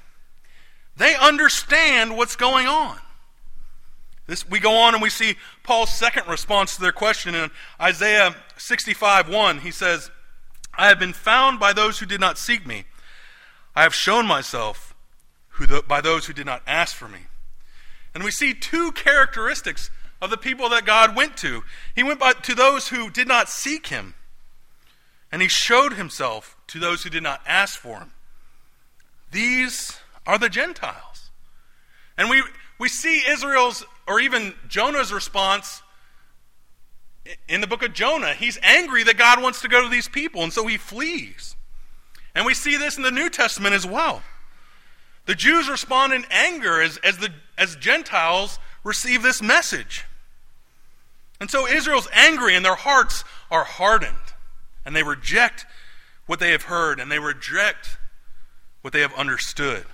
They 0.97 1.15
understand 1.15 2.17
what's 2.17 2.35
going 2.35 2.67
on. 2.67 2.97
This, 4.27 4.47
we 4.47 4.59
go 4.59 4.75
on 4.75 4.93
and 4.93 5.01
we 5.01 5.09
see 5.09 5.35
Paul's 5.63 5.93
second 5.93 6.27
response 6.27 6.75
to 6.75 6.81
their 6.81 6.91
question 6.91 7.35
in 7.35 7.49
Isaiah 7.79 8.35
65 8.57 9.29
1. 9.29 9.59
He 9.59 9.71
says, 9.71 10.11
I 10.73 10.87
have 10.87 10.99
been 10.99 11.13
found 11.13 11.59
by 11.59 11.73
those 11.73 11.99
who 11.99 12.05
did 12.05 12.21
not 12.21 12.37
seek 12.37 12.65
me. 12.65 12.85
I 13.75 13.83
have 13.83 13.95
shown 13.95 14.25
myself 14.25 14.93
the, 15.59 15.83
by 15.87 16.01
those 16.01 16.25
who 16.25 16.33
did 16.33 16.45
not 16.45 16.61
ask 16.65 16.95
for 16.95 17.07
me. 17.07 17.19
And 18.13 18.23
we 18.23 18.31
see 18.31 18.53
two 18.53 18.91
characteristics 18.91 19.89
of 20.21 20.29
the 20.29 20.37
people 20.37 20.69
that 20.69 20.85
God 20.85 21.15
went 21.15 21.37
to. 21.37 21.63
He 21.95 22.03
went 22.03 22.19
by, 22.19 22.33
to 22.33 22.55
those 22.55 22.89
who 22.89 23.09
did 23.09 23.27
not 23.27 23.49
seek 23.49 23.87
him, 23.87 24.13
and 25.31 25.41
he 25.41 25.47
showed 25.47 25.93
himself 25.93 26.55
to 26.67 26.79
those 26.79 27.03
who 27.03 27.09
did 27.09 27.23
not 27.23 27.41
ask 27.47 27.79
for 27.79 27.99
him. 27.99 28.11
These 29.31 29.97
are 30.25 30.37
the 30.37 30.49
Gentiles. 30.49 31.31
And 32.17 32.29
we, 32.29 32.43
we 32.79 32.89
see 32.89 33.27
Israel's, 33.27 33.85
or 34.07 34.19
even 34.19 34.53
Jonah's 34.67 35.11
response 35.11 35.81
in 37.47 37.61
the 37.61 37.67
book 37.67 37.83
of 37.83 37.93
Jonah. 37.93 38.33
He's 38.33 38.57
angry 38.61 39.03
that 39.03 39.17
God 39.17 39.41
wants 39.41 39.61
to 39.61 39.67
go 39.67 39.81
to 39.81 39.89
these 39.89 40.07
people, 40.07 40.43
and 40.43 40.51
so 40.51 40.67
he 40.67 40.77
flees. 40.77 41.55
And 42.35 42.45
we 42.45 42.53
see 42.53 42.77
this 42.77 42.97
in 42.97 43.03
the 43.03 43.11
New 43.11 43.29
Testament 43.29 43.75
as 43.75 43.85
well. 43.85 44.23
The 45.25 45.35
Jews 45.35 45.69
respond 45.69 46.13
in 46.13 46.25
anger 46.31 46.81
as, 46.81 46.97
as, 46.97 47.17
the, 47.17 47.29
as 47.57 47.75
Gentiles 47.75 48.59
receive 48.83 49.21
this 49.21 49.41
message. 49.41 50.05
And 51.39 51.49
so 51.49 51.67
Israel's 51.67 52.07
angry, 52.13 52.55
and 52.55 52.63
their 52.65 52.75
hearts 52.75 53.23
are 53.49 53.63
hardened, 53.63 54.15
and 54.85 54.95
they 54.95 55.03
reject 55.03 55.65
what 56.25 56.39
they 56.39 56.51
have 56.51 56.63
heard, 56.63 56.99
and 56.99 57.11
they 57.11 57.19
reject 57.19 57.97
what 58.81 58.93
they 58.93 59.01
have 59.01 59.13
understood. 59.13 59.85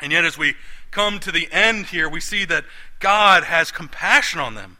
And 0.00 0.12
yet, 0.12 0.24
as 0.24 0.38
we 0.38 0.54
come 0.90 1.18
to 1.20 1.32
the 1.32 1.48
end 1.50 1.86
here, 1.86 2.08
we 2.08 2.20
see 2.20 2.44
that 2.46 2.64
God 3.00 3.44
has 3.44 3.70
compassion 3.70 4.40
on 4.40 4.54
them. 4.54 4.78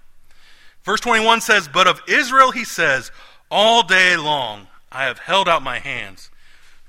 Verse 0.84 1.00
21 1.00 1.40
says, 1.40 1.68
But 1.68 1.86
of 1.86 2.00
Israel 2.08 2.50
he 2.50 2.64
says, 2.64 3.10
All 3.50 3.82
day 3.82 4.16
long 4.16 4.68
I 4.90 5.04
have 5.04 5.18
held 5.18 5.48
out 5.48 5.62
my 5.62 5.78
hands 5.78 6.30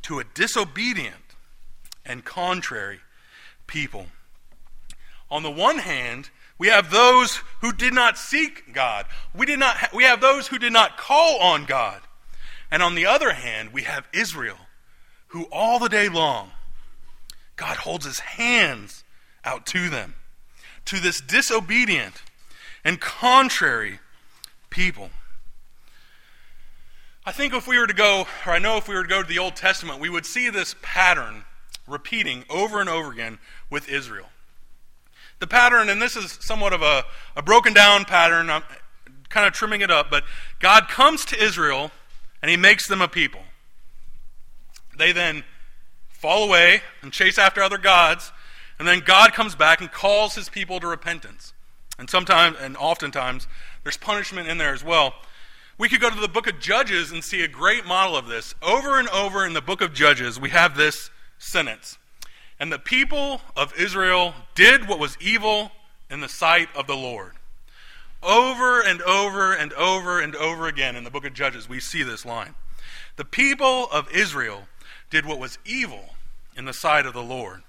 to 0.04 0.20
a 0.20 0.24
disobedient 0.24 1.15
and 2.06 2.24
contrary 2.24 3.00
people. 3.68 4.08
On 5.30 5.44
the 5.44 5.52
one 5.52 5.80
hand, 5.80 6.30
we 6.58 6.68
have 6.68 6.92
those 6.92 7.42
who 7.62 7.72
did 7.72 7.94
not 7.94 8.18
seek 8.18 8.74
God. 8.74 9.06
We, 9.34 9.46
did 9.46 9.60
not 9.60 9.78
ha- 9.78 9.89
we 9.94 10.04
have 10.04 10.22
those 10.22 10.48
who 10.48 10.60
did 10.60 10.74
not 10.74 10.98
call 10.98 11.39
on 11.39 11.65
God. 11.65 12.02
And 12.72 12.84
on 12.84 12.96
the 12.96 13.06
other 13.06 13.34
hand, 13.34 13.74
we 13.74 13.84
have 13.84 14.08
Israel, 14.13 14.58
who 15.28 15.44
all 15.52 15.80
the 15.80 15.89
day 15.89 16.10
long, 16.10 16.52
God 17.60 17.76
holds 17.76 18.06
his 18.06 18.19
hands 18.19 19.04
out 19.43 19.65
to 19.67 19.89
them, 19.89 20.15
to 20.86 20.98
this 20.98 21.19
disobedient 21.19 22.22
and 22.86 23.02
contrary 23.02 24.00
people. 24.69 25.10
I 27.26 27.34
think 27.34 27.54
if 27.54 27.67
we 27.67 27.78
were 27.78 27.86
to 27.86 27.93
go, 27.93 28.28
or 28.45 28.54
I 28.54 28.60
know 28.60 28.78
if 28.78 28.88
we 28.88 28.95
were 28.95 29.04
to 29.04 29.10
go 29.10 29.22
to 29.22 29.28
the 29.28 29.39
Old 29.39 29.58
Testament, 29.58 30.00
we 30.00 30.10
would 30.10 30.26
see 30.26 30.50
this 30.50 30.74
pattern 30.82 31.43
repeating 31.86 32.45
over 32.50 32.80
and 32.80 32.88
over 32.88 33.12
again 33.12 33.39
with 33.69 33.89
Israel. 33.89 34.30
The 35.39 35.48
pattern, 35.48 35.89
and 35.89 36.02
this 36.02 36.15
is 36.15 36.38
somewhat 36.39 36.72
of 36.72 36.82
a, 36.82 37.04
a 37.36 37.41
broken 37.41 37.74
down 37.74 38.06
pattern, 38.06 38.50
I'm 38.50 38.63
kind 39.28 39.45
of 39.45 39.52
trimming 39.52 39.82
it 39.82 39.91
up, 39.91 40.10
but 40.10 40.24
God 40.60 40.88
comes 40.88 41.26
to 41.26 41.43
Israel 41.43 41.91
and 42.41 42.50
he 42.50 42.56
makes 42.56 42.88
them 42.88 43.02
a 43.02 43.10
people. 43.10 43.41
They 44.98 45.12
then 45.12 45.43
fall 46.19 46.43
away 46.43 46.82
and 47.01 47.13
chase 47.13 47.38
after 47.38 47.63
other 47.63 47.77
gods, 47.77 48.32
and 48.77 48.88
then 48.88 48.99
God 48.99 49.34
comes 49.34 49.55
back 49.55 49.79
and 49.79 49.91
calls 49.91 50.36
his 50.36 50.49
people 50.49 50.79
to 50.82 50.88
repentance. 50.88 51.53
And 51.97 52.10
sometimes, 52.10 52.58
and 52.60 52.77
oftentimes, 52.77 53.47
there's 53.84 53.97
punishment 53.97 54.47
in 54.47 54.58
there 54.58 54.73
as 54.73 54.84
well. 54.84 55.13
We 55.77 55.88
could 55.88 56.01
go 56.01 56.10
to 56.10 56.19
the 56.19 56.27
book 56.27 56.47
of 56.47 56.60
Judges 56.60 57.12
and 57.12 57.23
see 57.23 57.41
a 57.41 57.47
great 57.47 57.86
model 57.86 58.17
of 58.17 58.27
this. 58.27 58.53
Over 58.62 58.99
and 58.99 59.08
over 59.10 59.45
in 59.45 59.53
the 59.53 59.62
book 59.62 59.82
of 59.82 59.93
Judges, 59.93 60.39
we 60.39 60.49
have 60.49 60.75
this 60.75 61.10
sentence 61.38 61.97
And 62.60 62.69
the 62.69 62.79
people 62.79 63.39
of 63.55 63.73
Israel 63.79 64.34
did 64.55 64.89
what 64.89 64.99
was 64.99 65.17
evil 65.21 65.71
in 66.10 66.19
the 66.19 66.27
sight 66.27 66.67
of 66.75 66.86
the 66.86 66.97
Lord. 66.97 67.32
Over 68.21 68.82
and 68.82 69.01
over 69.03 69.53
and 69.53 69.71
over 69.73 70.19
and 70.19 70.36
over 70.36 70.67
again 70.67 70.97
in 70.97 71.05
the 71.05 71.10
book 71.10 71.25
of 71.25 71.34
Judges, 71.34 71.69
we 71.69 71.79
see 71.79 72.03
this 72.03 72.25
line. 72.25 72.55
The 73.15 73.23
people 73.23 73.88
of 73.91 74.12
Israel 74.12 74.67
did 75.10 75.26
what 75.26 75.39
was 75.39 75.58
evil 75.65 76.15
in 76.56 76.65
the 76.65 76.74
sight 76.74 77.06
of 77.06 77.13
the 77.13 77.24
Lord. 77.24 77.63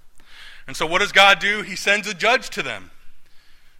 And 0.66 0.76
so, 0.76 0.86
what 0.86 1.00
does 1.00 1.12
God 1.12 1.38
do? 1.38 1.62
He 1.62 1.76
sends 1.76 2.06
a 2.06 2.14
judge 2.14 2.50
to 2.50 2.62
them. 2.62 2.90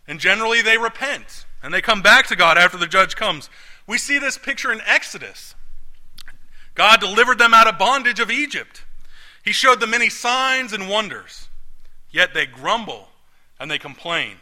And 0.09 0.18
generally, 0.18 0.62
they 0.62 0.79
repent 0.79 1.44
and 1.62 1.73
they 1.73 1.83
come 1.83 2.03
back 2.03 2.27
to 2.29 2.37
God 2.37 2.59
after 2.59 2.79
the 2.79 2.87
judge 2.87 3.16
comes. 3.16 3.51
We 3.87 3.99
see 3.99 4.18
this 4.18 4.38
picture 4.38 4.73
in 4.73 4.81
Exodus. 4.87 5.55
God 6.75 7.01
delivered 7.01 7.38
them 7.38 7.53
out 7.53 7.66
of 7.66 7.79
bondage 7.79 8.20
of 8.20 8.31
Egypt. 8.31 8.85
He 9.44 9.53
showed 9.53 9.81
them 9.81 9.90
many 9.90 10.09
signs 10.09 10.73
and 10.73 10.88
wonders. 10.88 11.49
Yet 12.11 12.35
they 12.35 12.46
grumble 12.46 13.09
and 13.59 13.70
they 13.70 13.79
complain. 13.79 14.37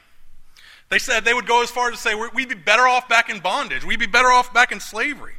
They 0.88 0.98
said 0.98 1.24
they 1.24 1.35
would 1.35 1.46
go 1.46 1.62
as 1.62 1.70
far 1.70 1.90
as 1.90 1.96
to 1.96 2.00
say, 2.00 2.14
we'd 2.14 2.48
be 2.48 2.54
better 2.54 2.88
off 2.88 3.09
back 3.09 3.28
in 3.28 3.40
bondage. 3.40 3.85
We'd 3.85 3.98
be 3.98 4.07
better 4.07 4.28
off 4.28 4.54
back 4.54 4.72
in 4.72 4.81
slavery. 4.81 5.35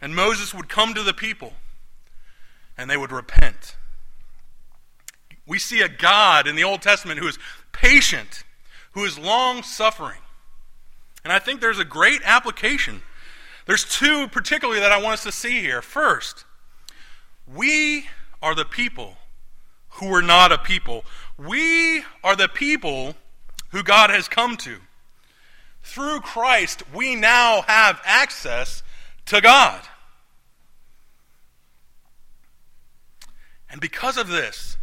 And 0.00 0.14
Moses 0.14 0.54
would 0.54 0.68
come 0.68 0.94
to 0.94 1.02
the 1.02 1.12
people 1.12 1.52
and 2.76 2.90
they 2.90 2.96
would 2.96 3.12
repent. 3.12 3.76
We 5.46 5.58
see 5.58 5.80
a 5.80 5.88
God 5.88 6.46
in 6.46 6.56
the 6.56 6.64
Old 6.64 6.82
Testament 6.82 7.20
who 7.20 7.28
is 7.28 7.38
patient, 7.72 8.42
who 8.92 9.04
is 9.04 9.18
long 9.18 9.62
suffering. 9.62 10.20
And 11.24 11.32
I 11.32 11.38
think 11.38 11.60
there's 11.60 11.78
a 11.78 11.84
great 11.84 12.20
application. 12.24 13.02
There's 13.66 13.84
two 13.84 14.28
particularly 14.28 14.80
that 14.80 14.92
I 14.92 15.00
want 15.00 15.14
us 15.14 15.22
to 15.24 15.32
see 15.32 15.60
here. 15.60 15.82
First, 15.82 16.44
we 17.52 18.06
are 18.42 18.54
the 18.54 18.64
people 18.64 19.16
who 19.90 20.12
are 20.14 20.22
not 20.22 20.52
a 20.52 20.58
people. 20.58 21.04
We 21.38 22.04
are 22.22 22.36
the 22.36 22.48
people 22.48 23.14
who 23.70 23.82
God 23.82 24.10
has 24.10 24.28
come 24.28 24.56
to. 24.58 24.78
Through 25.82 26.20
Christ, 26.20 26.82
we 26.92 27.14
now 27.14 27.62
have 27.62 28.00
access 28.04 28.82
to 29.26 29.40
God. 29.40 29.80
And 33.70 33.80
because 33.80 34.16
of 34.16 34.28
this, 34.28 34.76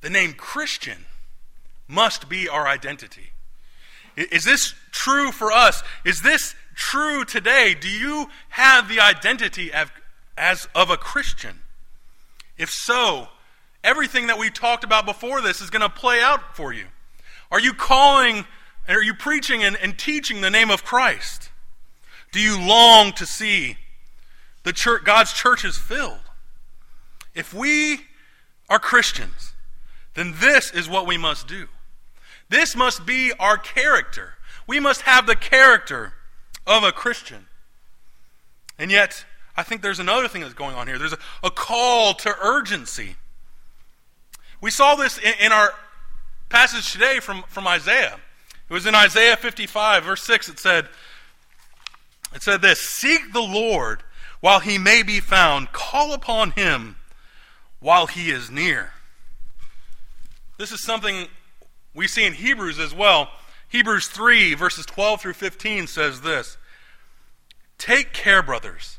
the 0.00 0.10
name 0.10 0.34
Christian 0.34 1.06
must 1.88 2.28
be 2.28 2.48
our 2.48 2.66
identity. 2.66 3.32
Is 4.16 4.44
this 4.44 4.74
true 4.90 5.32
for 5.32 5.52
us? 5.52 5.82
Is 6.04 6.22
this 6.22 6.54
true 6.74 7.24
today? 7.24 7.74
Do 7.78 7.88
you 7.88 8.28
have 8.50 8.88
the 8.88 9.00
identity 9.00 9.72
of, 9.72 9.90
as 10.36 10.68
of 10.74 10.90
a 10.90 10.96
Christian? 10.96 11.60
If 12.58 12.70
so, 12.70 13.28
everything 13.82 14.26
that 14.26 14.38
we 14.38 14.50
talked 14.50 14.84
about 14.84 15.06
before 15.06 15.40
this 15.40 15.60
is 15.60 15.70
going 15.70 15.82
to 15.82 15.88
play 15.88 16.20
out 16.20 16.56
for 16.56 16.72
you. 16.72 16.86
Are 17.50 17.60
you 17.60 17.72
calling, 17.72 18.44
are 18.88 19.02
you 19.02 19.14
preaching 19.14 19.62
and, 19.64 19.76
and 19.76 19.98
teaching 19.98 20.40
the 20.40 20.50
name 20.50 20.70
of 20.70 20.84
Christ? 20.84 21.50
Do 22.32 22.40
you 22.40 22.60
long 22.60 23.12
to 23.12 23.26
see 23.26 23.76
the 24.62 24.72
church, 24.72 25.04
God's 25.04 25.32
church 25.32 25.64
is 25.64 25.76
filled? 25.78 26.29
If 27.34 27.54
we 27.54 28.00
are 28.68 28.78
Christians, 28.78 29.52
then 30.14 30.34
this 30.38 30.70
is 30.72 30.88
what 30.88 31.06
we 31.06 31.16
must 31.16 31.46
do. 31.46 31.68
This 32.48 32.74
must 32.74 33.06
be 33.06 33.32
our 33.38 33.56
character. 33.56 34.34
We 34.66 34.80
must 34.80 35.02
have 35.02 35.26
the 35.26 35.36
character 35.36 36.14
of 36.66 36.82
a 36.82 36.92
Christian. 36.92 37.46
And 38.78 38.90
yet, 38.90 39.24
I 39.56 39.62
think 39.62 39.82
there's 39.82 40.00
another 40.00 40.28
thing 40.28 40.42
that's 40.42 40.54
going 40.54 40.74
on 40.74 40.86
here. 40.86 40.98
There's 40.98 41.12
a, 41.12 41.18
a 41.44 41.50
call 41.50 42.14
to 42.14 42.34
urgency. 42.42 43.16
We 44.60 44.70
saw 44.70 44.94
this 44.94 45.18
in, 45.18 45.32
in, 45.40 45.52
our 45.52 45.72
passage 46.48 46.92
today 46.92 47.18
from, 47.20 47.44
from 47.48 47.66
Isaiah. 47.66 48.18
It 48.68 48.72
was 48.72 48.86
in 48.86 48.94
Isaiah 48.94 49.36
55, 49.36 50.04
verse 50.04 50.22
6. 50.22 50.48
It 50.48 50.58
said, 50.58 50.88
it 52.34 52.42
said 52.42 52.62
this 52.62 52.80
Seek 52.80 53.32
the 53.32 53.40
Lord 53.40 54.02
while 54.40 54.60
he 54.60 54.78
may 54.78 55.02
be 55.02 55.20
found, 55.20 55.72
call 55.72 56.12
upon 56.12 56.52
him 56.52 56.96
while 57.80 58.06
he 58.06 58.30
is 58.30 58.50
near. 58.50 58.92
This 60.58 60.72
is 60.72 60.84
something 60.84 61.26
we 61.94 62.06
see 62.06 62.24
in 62.24 62.34
Hebrews 62.34 62.78
as 62.78 62.94
well. 62.94 63.30
Hebrews 63.68 64.08
3, 64.08 64.54
verses 64.54 64.86
12 64.86 65.20
through 65.20 65.32
15 65.32 65.86
says 65.86 66.20
this 66.20 66.56
Take 67.78 68.12
care, 68.12 68.42
brothers, 68.42 68.98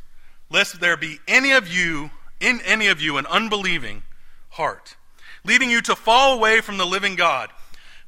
lest 0.50 0.80
there 0.80 0.98
be 0.98 1.20
any 1.28 1.52
of 1.52 1.68
you, 1.68 2.10
in 2.40 2.60
any 2.66 2.88
of 2.88 3.00
you, 3.00 3.18
an 3.18 3.28
unbelieving 3.28 4.04
heart, 4.50 4.96
leading 5.46 5.70
you 5.70 5.82
to 5.82 5.96
fall 5.96 6.34
away 6.34 6.62
from 6.62 6.78
the 6.78 6.86
living 6.86 7.16
God. 7.16 7.50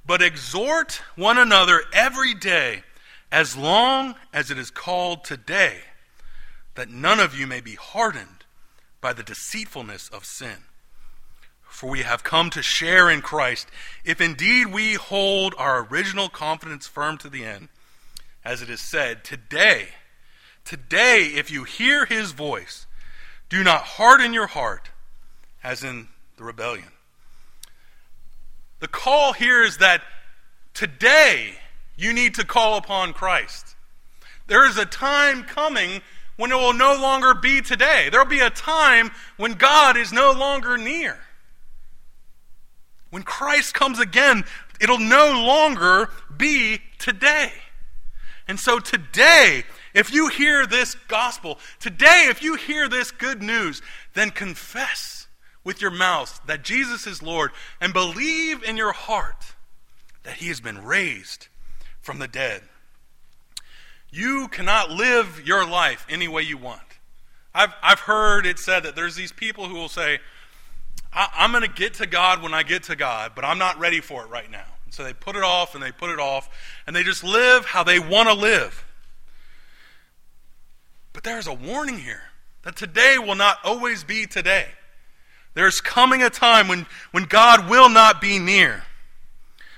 But 0.05 0.21
exhort 0.21 1.01
one 1.15 1.37
another 1.37 1.81
every 1.93 2.33
day, 2.33 2.83
as 3.31 3.55
long 3.55 4.15
as 4.33 4.51
it 4.51 4.57
is 4.57 4.69
called 4.69 5.23
today, 5.23 5.77
that 6.75 6.89
none 6.89 7.19
of 7.19 7.37
you 7.37 7.47
may 7.47 7.61
be 7.61 7.75
hardened 7.75 8.42
by 9.03 9.13
the 9.13 9.21
deceitfulness 9.21 10.09
of 10.09 10.25
sin 10.25 10.63
for 11.73 11.89
we 11.89 12.03
have 12.03 12.23
come 12.23 12.51
to 12.51 12.61
share 12.61 13.09
in 13.09 13.19
Christ, 13.19 13.67
if 14.05 14.21
indeed 14.21 14.67
we 14.67 14.93
hold 14.93 15.55
our 15.57 15.87
original 15.87 16.29
confidence 16.29 16.85
firm 16.85 17.17
to 17.17 17.29
the 17.29 17.43
end. 17.43 17.67
As 18.45 18.61
it 18.61 18.69
is 18.69 18.79
said, 18.79 19.23
today, 19.23 19.87
today, 20.63 21.31
if 21.35 21.49
you 21.49 21.63
hear 21.63 22.05
his 22.05 22.31
voice, 22.31 22.85
do 23.49 23.63
not 23.63 23.81
harden 23.81 24.33
your 24.33 24.45
heart 24.45 24.91
as 25.63 25.83
in 25.83 26.09
the 26.37 26.43
rebellion. 26.43 26.89
The 28.79 28.87
call 28.87 29.33
here 29.33 29.63
is 29.63 29.77
that 29.77 30.03
Today, 30.73 31.53
you 31.95 32.13
need 32.13 32.33
to 32.35 32.45
call 32.45 32.77
upon 32.77 33.13
Christ. 33.13 33.75
There 34.47 34.67
is 34.67 34.77
a 34.77 34.85
time 34.85 35.43
coming 35.43 36.01
when 36.35 36.51
it 36.51 36.55
will 36.55 36.73
no 36.73 36.95
longer 36.99 37.33
be 37.33 37.61
today. 37.61 38.09
There 38.09 38.19
will 38.19 38.29
be 38.29 38.39
a 38.39 38.49
time 38.49 39.11
when 39.37 39.53
God 39.53 39.97
is 39.97 40.11
no 40.11 40.31
longer 40.31 40.77
near. 40.77 41.17
When 43.09 43.23
Christ 43.23 43.73
comes 43.73 43.99
again, 43.99 44.43
it'll 44.81 44.97
no 44.99 45.43
longer 45.45 46.09
be 46.35 46.79
today. 46.97 47.51
And 48.47 48.59
so 48.59 48.79
today, 48.79 49.63
if 49.93 50.11
you 50.11 50.27
hear 50.27 50.65
this 50.65 50.95
gospel, 51.07 51.59
today, 51.79 52.25
if 52.29 52.41
you 52.41 52.55
hear 52.55 52.89
this 52.89 53.11
good 53.11 53.41
news, 53.41 53.81
then 54.15 54.31
confess 54.31 55.27
with 55.63 55.81
your 55.81 55.91
mouth 55.91 56.41
that 56.47 56.63
Jesus 56.63 57.07
is 57.07 57.21
Lord 57.21 57.51
and 57.79 57.93
believe 57.93 58.63
in 58.63 58.75
your 58.75 58.91
heart 58.91 59.53
that 60.23 60.35
he 60.35 60.47
has 60.47 60.59
been 60.59 60.83
raised 60.83 61.47
from 62.01 62.19
the 62.19 62.27
dead. 62.27 62.63
You 64.13 64.47
cannot 64.47 64.91
live 64.91 65.41
your 65.43 65.67
life 65.67 66.05
any 66.07 66.27
way 66.27 66.43
you 66.43 66.55
want. 66.55 66.79
I've, 67.51 67.73
I've 67.81 68.01
heard 68.01 68.45
it 68.45 68.59
said 68.59 68.83
that 68.83 68.95
there's 68.95 69.15
these 69.15 69.31
people 69.31 69.67
who 69.67 69.73
will 69.73 69.89
say, 69.89 70.19
I, 71.11 71.29
am 71.37 71.51
going 71.51 71.63
to 71.63 71.67
get 71.67 71.95
to 71.95 72.05
God 72.05 72.43
when 72.43 72.53
I 72.53 72.61
get 72.61 72.83
to 72.83 72.95
God, 72.95 73.31
but 73.33 73.43
I'm 73.43 73.57
not 73.57 73.79
ready 73.79 74.01
for 74.01 74.23
it 74.23 74.29
right 74.29 74.49
now. 74.51 74.65
And 74.85 74.93
so 74.93 75.03
they 75.03 75.13
put 75.13 75.35
it 75.35 75.41
off 75.41 75.73
and 75.73 75.83
they 75.83 75.91
put 75.91 76.11
it 76.11 76.19
off, 76.19 76.47
and 76.85 76.95
they 76.95 77.01
just 77.01 77.23
live 77.23 77.65
how 77.65 77.83
they 77.83 77.97
want 77.97 78.29
to 78.29 78.35
live. 78.35 78.85
But 81.11 81.23
there's 81.23 81.47
a 81.47 81.53
warning 81.53 81.97
here 81.97 82.21
that 82.61 82.75
today 82.75 83.17
will 83.17 83.35
not 83.35 83.57
always 83.63 84.03
be 84.03 84.27
today. 84.27 84.67
There's 85.55 85.81
coming 85.81 86.21
a 86.21 86.29
time 86.29 86.67
when, 86.67 86.85
when 87.11 87.23
God 87.23 87.67
will 87.67 87.89
not 87.89 88.21
be 88.21 88.37
near. 88.37 88.83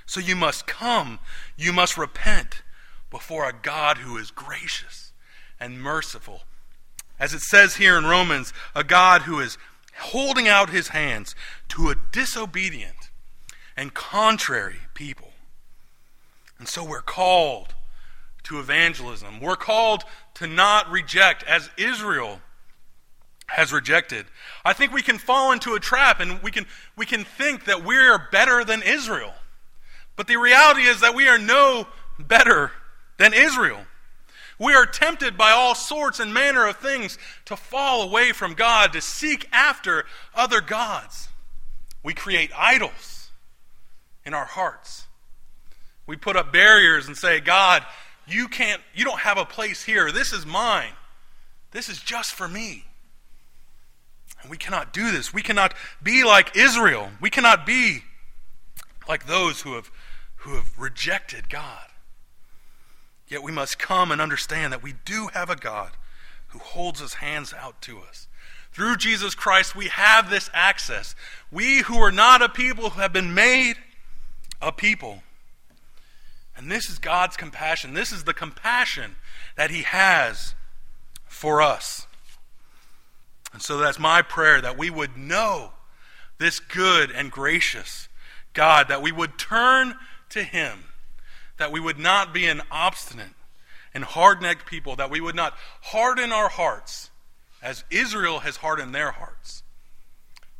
So 0.05 0.19
you 0.19 0.35
must 0.35 0.67
come, 0.67 1.19
you 1.55 1.71
must 1.71 1.97
repent 1.97 2.63
before 3.15 3.47
a 3.47 3.53
God 3.53 3.99
who 3.99 4.17
is 4.17 4.29
gracious 4.29 5.13
and 5.57 5.81
merciful. 5.81 6.41
As 7.17 7.33
it 7.33 7.39
says 7.39 7.77
here 7.77 7.97
in 7.97 8.03
Romans, 8.03 8.51
a 8.75 8.83
God 8.83 9.21
who 9.21 9.39
is 9.39 9.57
holding 9.99 10.49
out 10.49 10.69
his 10.69 10.89
hands 10.89 11.33
to 11.69 11.87
a 11.87 11.95
disobedient 12.11 13.09
and 13.77 13.93
contrary 13.93 14.79
people. 14.93 15.29
And 16.59 16.67
so 16.67 16.83
we're 16.83 17.01
called 17.01 17.73
to 18.43 18.59
evangelism. 18.59 19.39
We're 19.39 19.55
called 19.55 20.03
to 20.33 20.45
not 20.45 20.91
reject 20.91 21.41
as 21.43 21.69
Israel 21.77 22.41
has 23.47 23.71
rejected. 23.71 24.25
I 24.65 24.73
think 24.73 24.91
we 24.91 25.01
can 25.01 25.19
fall 25.19 25.53
into 25.53 25.73
a 25.73 25.79
trap 25.79 26.19
and 26.19 26.43
we 26.43 26.51
can, 26.51 26.65
we 26.97 27.05
can 27.05 27.23
think 27.23 27.63
that 27.63 27.85
we 27.85 27.95
are 27.95 28.27
better 28.33 28.65
than 28.65 28.83
Israel. 28.83 29.35
But 30.17 30.27
the 30.27 30.35
reality 30.35 30.81
is 30.81 30.99
that 30.99 31.15
we 31.15 31.29
are 31.29 31.37
no 31.37 31.87
better 32.19 32.73
than 33.17 33.33
Israel. 33.33 33.85
We 34.57 34.73
are 34.73 34.85
tempted 34.85 35.37
by 35.37 35.51
all 35.51 35.75
sorts 35.75 36.19
and 36.19 36.33
manner 36.33 36.65
of 36.67 36.77
things 36.77 37.17
to 37.45 37.57
fall 37.57 38.03
away 38.03 38.31
from 38.31 38.53
God, 38.53 38.93
to 38.93 39.01
seek 39.01 39.47
after 39.51 40.05
other 40.33 40.61
gods. 40.61 41.27
We 42.03 42.13
create 42.13 42.51
idols 42.55 43.31
in 44.25 44.33
our 44.33 44.45
hearts. 44.45 45.07
We 46.07 46.15
put 46.15 46.35
up 46.35 46.53
barriers 46.53 47.07
and 47.07 47.17
say, 47.17 47.39
God, 47.39 47.83
you 48.27 48.47
can't 48.47 48.81
you 48.93 49.03
don't 49.03 49.19
have 49.19 49.37
a 49.37 49.45
place 49.45 49.83
here. 49.83 50.11
This 50.11 50.31
is 50.31 50.45
mine. 50.45 50.93
This 51.71 51.89
is 51.89 51.99
just 51.99 52.33
for 52.33 52.47
me. 52.47 52.85
And 54.41 54.49
we 54.49 54.57
cannot 54.57 54.93
do 54.93 55.11
this. 55.11 55.33
We 55.33 55.41
cannot 55.41 55.73
be 56.01 56.23
like 56.23 56.55
Israel. 56.55 57.09
We 57.19 57.29
cannot 57.29 57.65
be 57.65 58.03
like 59.07 59.25
those 59.25 59.61
who 59.61 59.73
have 59.73 59.91
who 60.37 60.55
have 60.55 60.77
rejected 60.77 61.49
God. 61.49 61.87
Yet 63.35 63.43
we 63.43 63.51
must 63.51 63.77
come 63.77 64.13
and 64.13 64.21
understand 64.21 64.71
that 64.71 64.81
we 64.81 64.93
do 65.03 65.27
have 65.33 65.49
a 65.49 65.57
God 65.57 65.91
who 66.47 66.59
holds 66.59 67.01
his 67.01 67.15
hands 67.15 67.53
out 67.53 67.81
to 67.81 67.99
us. 67.99 68.29
Through 68.71 68.95
Jesus 68.95 69.35
Christ, 69.35 69.75
we 69.75 69.87
have 69.87 70.29
this 70.29 70.49
access. 70.53 71.15
We 71.51 71.79
who 71.79 71.97
are 71.97 72.13
not 72.13 72.41
a 72.41 72.47
people 72.47 72.91
who 72.91 73.01
have 73.01 73.11
been 73.11 73.33
made 73.33 73.73
a 74.61 74.71
people. 74.71 75.21
And 76.55 76.71
this 76.71 76.89
is 76.89 76.97
God's 76.97 77.35
compassion. 77.35 77.93
This 77.93 78.13
is 78.13 78.23
the 78.23 78.33
compassion 78.33 79.17
that 79.57 79.69
he 79.69 79.81
has 79.81 80.55
for 81.25 81.61
us. 81.61 82.07
And 83.51 83.61
so 83.61 83.75
that's 83.75 83.99
my 83.99 84.21
prayer 84.21 84.61
that 84.61 84.77
we 84.77 84.89
would 84.89 85.17
know 85.17 85.73
this 86.37 86.61
good 86.61 87.11
and 87.11 87.29
gracious 87.29 88.07
God, 88.53 88.87
that 88.87 89.01
we 89.01 89.11
would 89.11 89.37
turn 89.37 89.95
to 90.29 90.41
him 90.41 90.85
that 91.57 91.71
we 91.71 91.79
would 91.79 91.99
not 91.99 92.33
be 92.33 92.45
an 92.45 92.61
obstinate 92.69 93.33
and 93.93 94.03
hard 94.03 94.41
necked 94.41 94.65
people, 94.65 94.95
that 94.95 95.09
we 95.09 95.21
would 95.21 95.35
not 95.35 95.53
harden 95.81 96.31
our 96.31 96.49
hearts 96.49 97.09
as 97.61 97.83
Israel 97.89 98.39
has 98.39 98.57
hardened 98.57 98.93
their 98.93 99.11
hearts, 99.11 99.63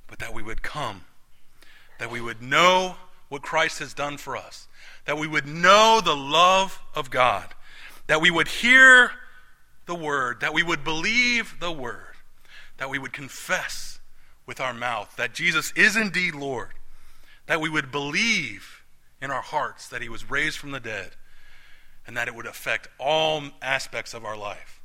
but 0.08 0.20
that 0.20 0.34
we 0.34 0.42
would 0.42 0.64
come, 0.64 1.02
that 2.00 2.12
we 2.12 2.22
would 2.22 2.42
know 2.42 2.96
what 3.30 3.42
Christ 3.42 3.80
has 3.80 3.94
done 3.94 4.18
for 4.18 4.38
us, 4.38 4.68
that 5.06 5.18
we 5.18 5.28
would 5.28 5.46
know 5.46 6.02
the 6.04 6.16
love 6.16 6.82
of 6.96 7.10
God, 7.10 7.54
that 8.08 8.22
we 8.22 8.32
would 8.32 8.48
hear 8.48 9.12
the 9.86 9.96
word, 9.96 10.40
that 10.42 10.54
we 10.54 10.64
would 10.64 10.84
believe 10.84 11.56
the 11.60 11.72
word, 11.72 12.16
that 12.78 12.90
we 12.90 13.00
would 13.00 13.14
confess 13.14 14.00
with 14.46 14.60
our 14.60 14.74
mouth 14.74 15.14
that 15.18 15.34
Jesus 15.34 15.72
is 15.76 15.96
indeed 15.96 16.36
Lord, 16.36 16.72
that 17.48 17.62
we 17.62 17.70
would 17.70 17.92
believe 17.92 18.75
in 19.26 19.32
our 19.32 19.42
hearts 19.42 19.90
that 19.90 20.04
he 20.04 20.08
was 20.08 20.30
raised 20.30 20.58
from 20.58 20.72
the 20.72 20.80
dead 20.80 21.10
and 22.08 22.16
that 22.16 22.28
it 22.28 22.36
would 22.36 22.46
affect 22.46 22.88
all 23.00 23.42
aspects 23.60 24.14
of 24.14 24.24
our 24.24 24.38
life, 24.38 24.80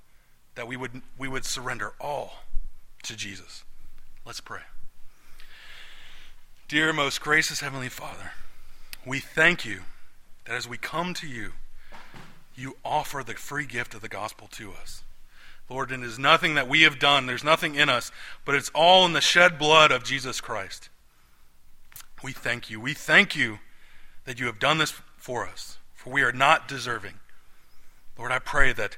that 0.54 0.66
we 0.66 0.76
would, 0.76 1.02
we 1.18 1.28
would 1.28 1.44
surrender 1.44 1.92
all 2.00 2.38
to 3.02 3.14
Jesus. 3.14 3.64
Let's 4.24 4.40
pray. 4.40 4.62
Dear, 6.68 6.92
most 6.92 7.20
gracious 7.20 7.60
Heavenly 7.60 7.90
Father, 7.90 8.32
we 9.04 9.20
thank 9.20 9.66
you 9.66 9.80
that 10.46 10.56
as 10.56 10.66
we 10.66 10.78
come 10.78 11.12
to 11.14 11.26
you, 11.26 11.52
you 12.56 12.76
offer 12.82 13.22
the 13.22 13.34
free 13.34 13.66
gift 13.66 13.94
of 13.94 14.00
the 14.00 14.08
gospel 14.08 14.48
to 14.52 14.72
us. 14.72 15.02
Lord, 15.68 15.92
it 15.92 16.00
is 16.00 16.18
nothing 16.18 16.54
that 16.54 16.68
we 16.68 16.82
have 16.82 16.98
done, 16.98 17.26
there's 17.26 17.44
nothing 17.44 17.74
in 17.74 17.90
us, 17.90 18.10
but 18.46 18.54
it's 18.54 18.70
all 18.74 19.04
in 19.04 19.12
the 19.12 19.20
shed 19.20 19.58
blood 19.58 19.92
of 19.92 20.02
Jesus 20.02 20.40
Christ. 20.40 20.88
We 22.22 22.32
thank 22.32 22.70
you. 22.70 22.80
We 22.80 22.94
thank 22.94 23.36
you 23.36 23.58
that 24.24 24.38
you 24.38 24.46
have 24.46 24.58
done 24.58 24.78
this 24.78 24.94
for 25.16 25.46
us, 25.46 25.78
for 25.94 26.12
we 26.12 26.22
are 26.22 26.32
not 26.32 26.68
deserving. 26.68 27.14
Lord, 28.18 28.32
I 28.32 28.38
pray 28.38 28.72
that 28.72 28.96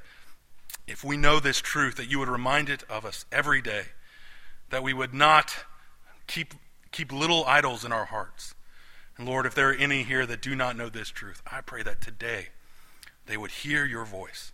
if 0.86 1.04
we 1.04 1.16
know 1.16 1.40
this 1.40 1.60
truth, 1.60 1.96
that 1.96 2.10
you 2.10 2.18
would 2.18 2.28
remind 2.28 2.68
it 2.68 2.82
of 2.88 3.04
us 3.04 3.24
every 3.30 3.62
day, 3.62 3.84
that 4.70 4.82
we 4.82 4.92
would 4.92 5.14
not 5.14 5.64
keep, 6.26 6.54
keep 6.90 7.12
little 7.12 7.44
idols 7.46 7.84
in 7.84 7.92
our 7.92 8.06
hearts. 8.06 8.54
And 9.16 9.28
Lord, 9.28 9.46
if 9.46 9.54
there 9.54 9.70
are 9.70 9.74
any 9.74 10.02
here 10.02 10.26
that 10.26 10.42
do 10.42 10.56
not 10.56 10.76
know 10.76 10.88
this 10.88 11.08
truth, 11.10 11.42
I 11.50 11.60
pray 11.60 11.82
that 11.82 12.00
today 12.00 12.48
they 13.26 13.36
would 13.36 13.50
hear 13.50 13.84
your 13.84 14.04
voice 14.04 14.52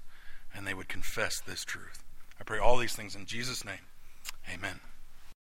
and 0.54 0.66
they 0.66 0.74
would 0.74 0.88
confess 0.88 1.40
this 1.40 1.64
truth. 1.64 2.02
I 2.40 2.44
pray 2.44 2.58
all 2.58 2.76
these 2.76 2.94
things 2.94 3.14
in 3.14 3.26
Jesus' 3.26 3.64
name. 3.64 3.86
Amen. 4.52 4.80